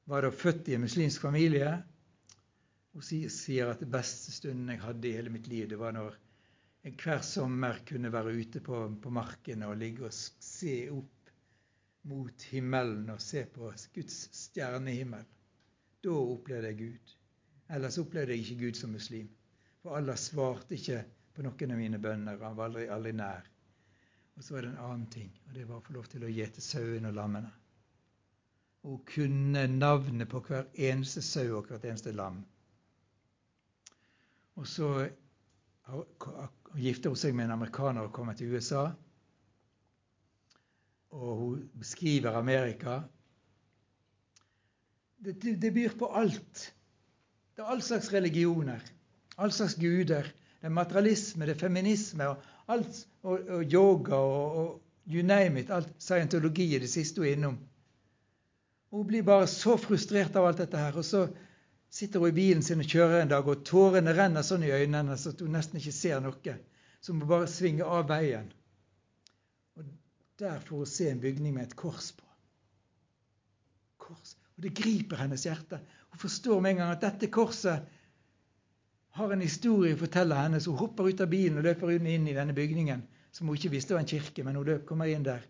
[0.09, 1.71] var da født i en muslimsk familie.
[2.93, 6.17] Hun sier at det beste stunden jeg hadde i hele mitt liv, det var når
[6.85, 11.31] jeg hver sommer kunne være ute på, på marken og ligge og se opp
[12.11, 15.25] mot himmelen og se på Guds stjernehimmel.
[16.05, 17.15] Da opplevde jeg Gud.
[17.73, 19.31] Ellers opplevde jeg ikke Gud som muslim.
[19.81, 21.01] For Allah svarte ikke
[21.33, 22.37] på noen av mine bønner.
[22.45, 23.49] Han var aldri, aldri nær.
[24.35, 26.33] Og så var det en annen ting, og det var å få lov til å
[26.33, 27.53] gjete sauene og lammene.
[28.85, 32.43] Og kunne navnet på hver eneste sau og hvert eneste lam.
[34.59, 34.91] Og så
[36.79, 38.89] gifter hun seg med en amerikaner og kommer til USA.
[41.15, 43.01] Og hun beskriver Amerika.
[45.25, 46.67] Det, det, det byr på alt.
[47.55, 48.83] Det er all slags religioner,
[49.39, 50.27] all slags guder,
[50.59, 55.61] det er materialisme, det er feminisme og, alt, og, og yoga og, og, you name
[55.61, 55.71] it.
[55.71, 57.57] Alt scientologi i det siste hun er innom.
[58.95, 60.97] Hun blir bare så frustrert av alt dette her.
[60.97, 61.27] Og så
[61.91, 65.03] sitter hun i bilen sin og kjører en dag, og tårene renner sånn i øynene
[65.03, 66.55] hennes at hun nesten ikke ser noe.
[67.01, 68.49] Så hun må bare svinge av veien.
[69.77, 69.91] Og
[70.41, 72.25] der får hun se en bygning med et kors på.
[74.07, 74.37] Kors.
[74.57, 75.83] Og det griper hennes hjerte.
[76.15, 77.94] Hun forstår med en gang at dette korset
[79.15, 82.27] har en historie å fortelle henne, så hun hopper ut av bilen og løper inn
[82.27, 83.05] i denne bygningen,
[83.35, 85.45] som hun ikke visste var en kirke, men hun løp, kommer inn der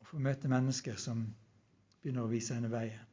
[0.00, 1.24] og får møte mennesker som
[2.02, 3.08] begynner å vise henne veien.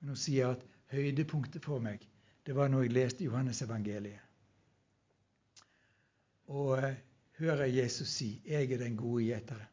[0.00, 2.02] Men hun sier at høydepunktet for meg,
[2.46, 4.24] det var når jeg leste Johannes-evangeliet.
[6.56, 6.98] Og eh,
[7.38, 9.72] hører Jesus si 'Jeg er den gode gjeteren'.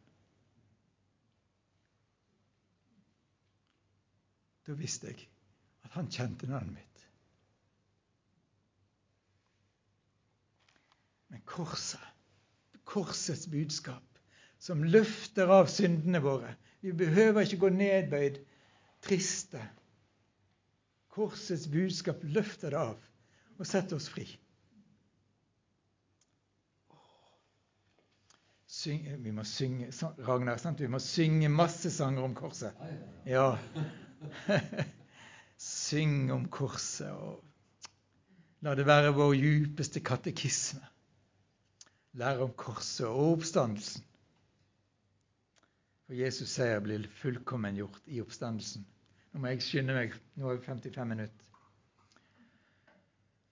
[4.68, 5.28] Da visste jeg
[5.84, 6.93] at han kjente navnet mitt.
[11.34, 12.02] Men korset,
[12.86, 14.06] korsets budskap,
[14.62, 16.54] som løfter av syndene våre
[16.84, 18.38] Vi behøver ikke gå nedbøyd,
[19.02, 19.62] triste.
[21.16, 23.10] Korsets budskap løfter det av
[23.58, 24.26] og setter oss fri.
[28.68, 29.90] Syng, vi må synge
[30.28, 30.82] Ragnar, sant?
[30.82, 32.78] vi må synge masse sanger om korset.
[33.30, 33.54] Ja.
[35.58, 37.40] Syng om korset og
[38.66, 40.84] la det være vår djupeste katekisme.
[42.14, 44.04] Lære om korset og oppstandelsen.
[46.06, 48.86] For Jesus seier blir fullkommen gjort i oppstandelsen.
[49.34, 50.14] Nå må jeg skynde meg.
[50.38, 51.50] Nå er vi 55 minutter.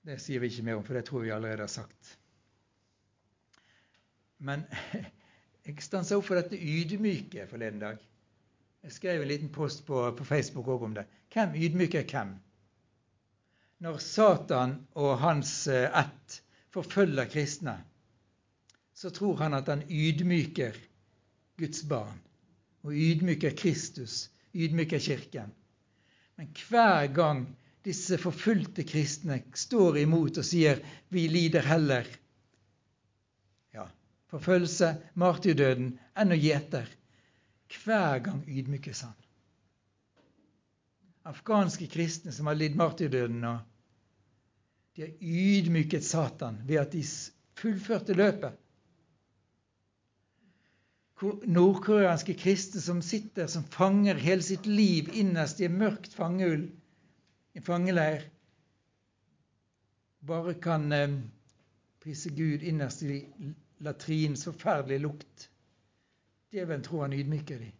[0.05, 2.17] Det sier vi ikke mer om, for det tror vi allerede har sagt.
[4.37, 4.65] Men
[5.65, 7.99] jeg stansa opp for dette ydmyke forleden dag.
[8.81, 11.05] Jeg skrev en liten post på, på Facebook òg om det.
[11.33, 12.33] Hvem ydmyker hvem?
[13.81, 16.41] Når Satan og hans eh, ett
[16.73, 17.79] forfølger kristne,
[19.01, 20.77] så tror han at han ydmyker
[21.57, 22.19] Guds barn.
[22.85, 25.51] Og ydmyker Kristus, ydmyker Kirken.
[26.37, 27.45] Men hver gang
[27.85, 32.09] disse forfulgte kristne står imot og sier 'vi lider heller'
[34.31, 36.87] forfølgelse, martyrdøden, enn å gjeter.
[37.71, 39.17] Hver gang ydmykes han.
[41.27, 43.53] Afghanske kristne som har lidd martyrdøden nå,
[44.95, 47.03] de har ydmyket Satan ved at de
[47.59, 48.57] fullførte løpet.
[51.21, 56.63] Nordkoreanske kristne som sitter som fanger hele sitt liv innerst i en mørkt fangehull,
[57.53, 58.23] en fangeleir,
[60.25, 61.19] bare kan eh,
[62.01, 63.19] prise Gud innerst i
[63.85, 65.49] latrinens forferdelige lukt.
[66.51, 67.77] Djevelen tror han ydmyker dem.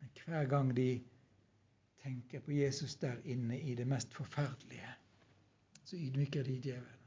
[0.00, 0.88] Men hver gang de
[2.02, 4.96] tenker på Jesus der inne i det mest forferdelige,
[5.84, 7.00] så ydmyker de djevelen.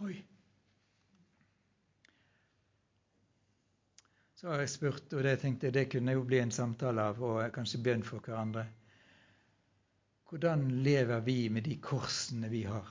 [0.00, 0.22] Oi.
[4.40, 7.18] Så har jeg spurt, og det tenkte jeg det kunne jo bli en samtale av,
[7.20, 8.62] og kanskje bønn for hverandre.
[10.30, 12.88] Hvordan lever vi med de korsene vi har?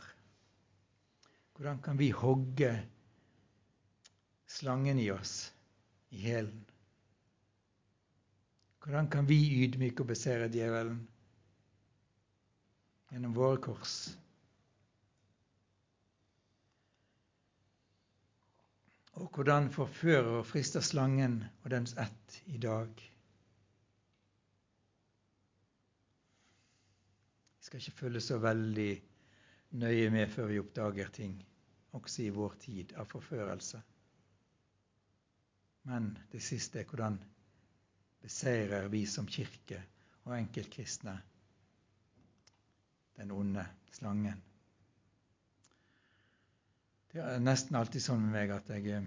[1.58, 2.70] Hvordan kan vi hogge
[4.60, 5.50] slangen i oss,
[6.14, 6.62] i hælen?
[8.86, 11.02] Hvordan kan vi ydmyke og besere djevelen?
[13.10, 13.98] Gjennom våre kors.
[19.20, 22.88] Og hvordan forfører og frister slangen og dens ett i dag?
[27.58, 28.92] Vi skal ikke følge så veldig
[29.82, 31.36] nøye med før vi oppdager ting
[31.92, 33.82] også i vår tid av forførelse.
[35.90, 37.20] Men det siste er hvordan
[38.24, 39.84] beseirer vi som kirke
[40.24, 41.18] og enkeltkristne
[43.20, 44.49] den onde slangen.
[47.10, 49.00] Det er nesten alltid sånn med meg at jeg,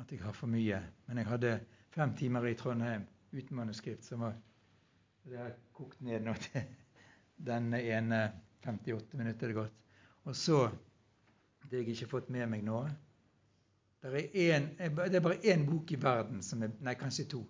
[0.00, 0.78] at jeg har for mye.
[1.08, 1.50] Men jeg hadde
[1.92, 3.04] fem timer i Trondheim
[3.36, 4.36] uten manuskript, som var
[5.26, 6.62] Det har kokt ned nå til
[7.48, 8.20] den ene
[8.64, 9.74] 58 minutter det gått.
[10.24, 10.60] Og så
[11.70, 12.84] det jeg ikke har fått med meg nå.
[14.06, 17.42] Det er, en, det er bare én bok i verden som er Nei, kanskje to.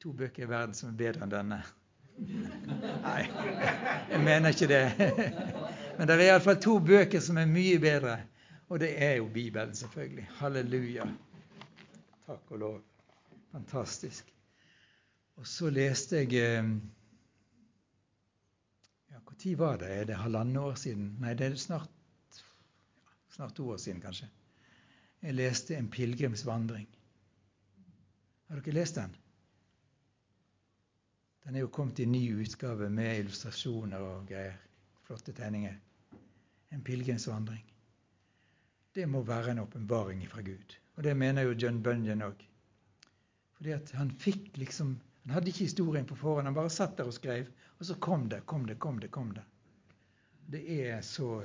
[0.00, 1.60] To bøker i verden som er bedre enn denne.
[3.06, 3.22] Nei,
[4.12, 4.84] jeg mener ikke det.
[5.98, 8.16] Men det er iallfall to bøker som er mye bedre.
[8.72, 10.28] Og det er jo Bibelen, selvfølgelig.
[10.38, 11.06] Halleluja.
[12.26, 12.78] Takk og lov.
[13.52, 14.32] Fantastisk.
[15.36, 16.70] Og så leste jeg eh,
[19.10, 19.90] ja, Når var det?
[19.90, 21.16] Er det halvannet år siden?
[21.20, 21.90] Nei, det er snart
[23.32, 24.28] snart to år siden kanskje.
[25.22, 26.88] Jeg leste 'En pilegrimsvandring'.
[28.48, 29.16] Har dere lest den?
[31.44, 34.52] Den er jo kommet i ny utgave med illustrasjoner og greier.
[35.12, 35.80] Flotte tegninger.
[36.68, 37.74] En pilegrimsvandring.
[38.92, 40.72] Det må være en åpenbaring fra Gud.
[40.96, 42.40] Og det mener jo John Bunyan òg.
[43.58, 47.12] Fordi at han fikk liksom Han hadde ikke historien på forhånd, han bare satt der
[47.12, 47.52] og skrev.
[47.78, 49.10] Og så kom det, kom det, kom det.
[49.10, 49.44] kom det.
[50.48, 51.44] Det er så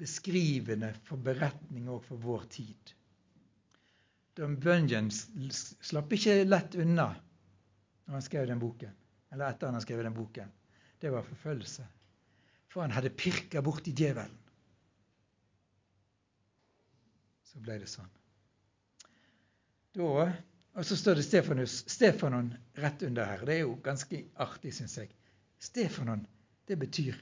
[0.00, 2.96] beskrivende for beretning òg for vår tid.
[4.38, 8.96] John Bunyan slapp ikke lett unna når han skrev den boken,
[9.28, 10.52] eller etter han har skrevet den boken.
[11.00, 11.90] Det var forfølgelse.
[12.70, 14.36] For han hadde pirka borti djevelen.
[17.50, 18.10] Så ble det sånn.
[19.98, 20.28] Da,
[20.78, 23.42] og så står det Stefanus, Stefanon rett under her.
[23.46, 25.10] Det er jo ganske artig, syns jeg.
[25.60, 26.22] Stefanon,
[26.70, 27.18] det betyr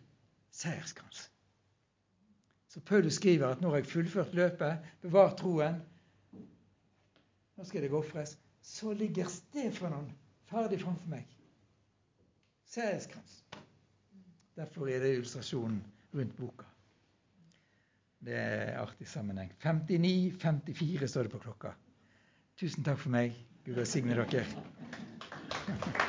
[0.52, 1.30] seierskrans.
[2.68, 5.80] Så Paulus skriver at når jeg fullført løpet, bevart troen
[7.58, 8.36] Nå skal det ofres.
[8.62, 10.12] Så ligger Stefanon
[10.46, 11.24] ferdig framfor meg.
[12.70, 13.40] Seierskrans.
[14.58, 15.78] Derfor er det illustrasjonen
[16.14, 16.66] rundt boka.
[18.18, 19.52] Det er artig sammenheng.
[19.62, 21.72] 59-54 står det på klokka.
[22.58, 23.38] Tusen takk for meg.
[23.64, 26.06] Gud velsigne dere.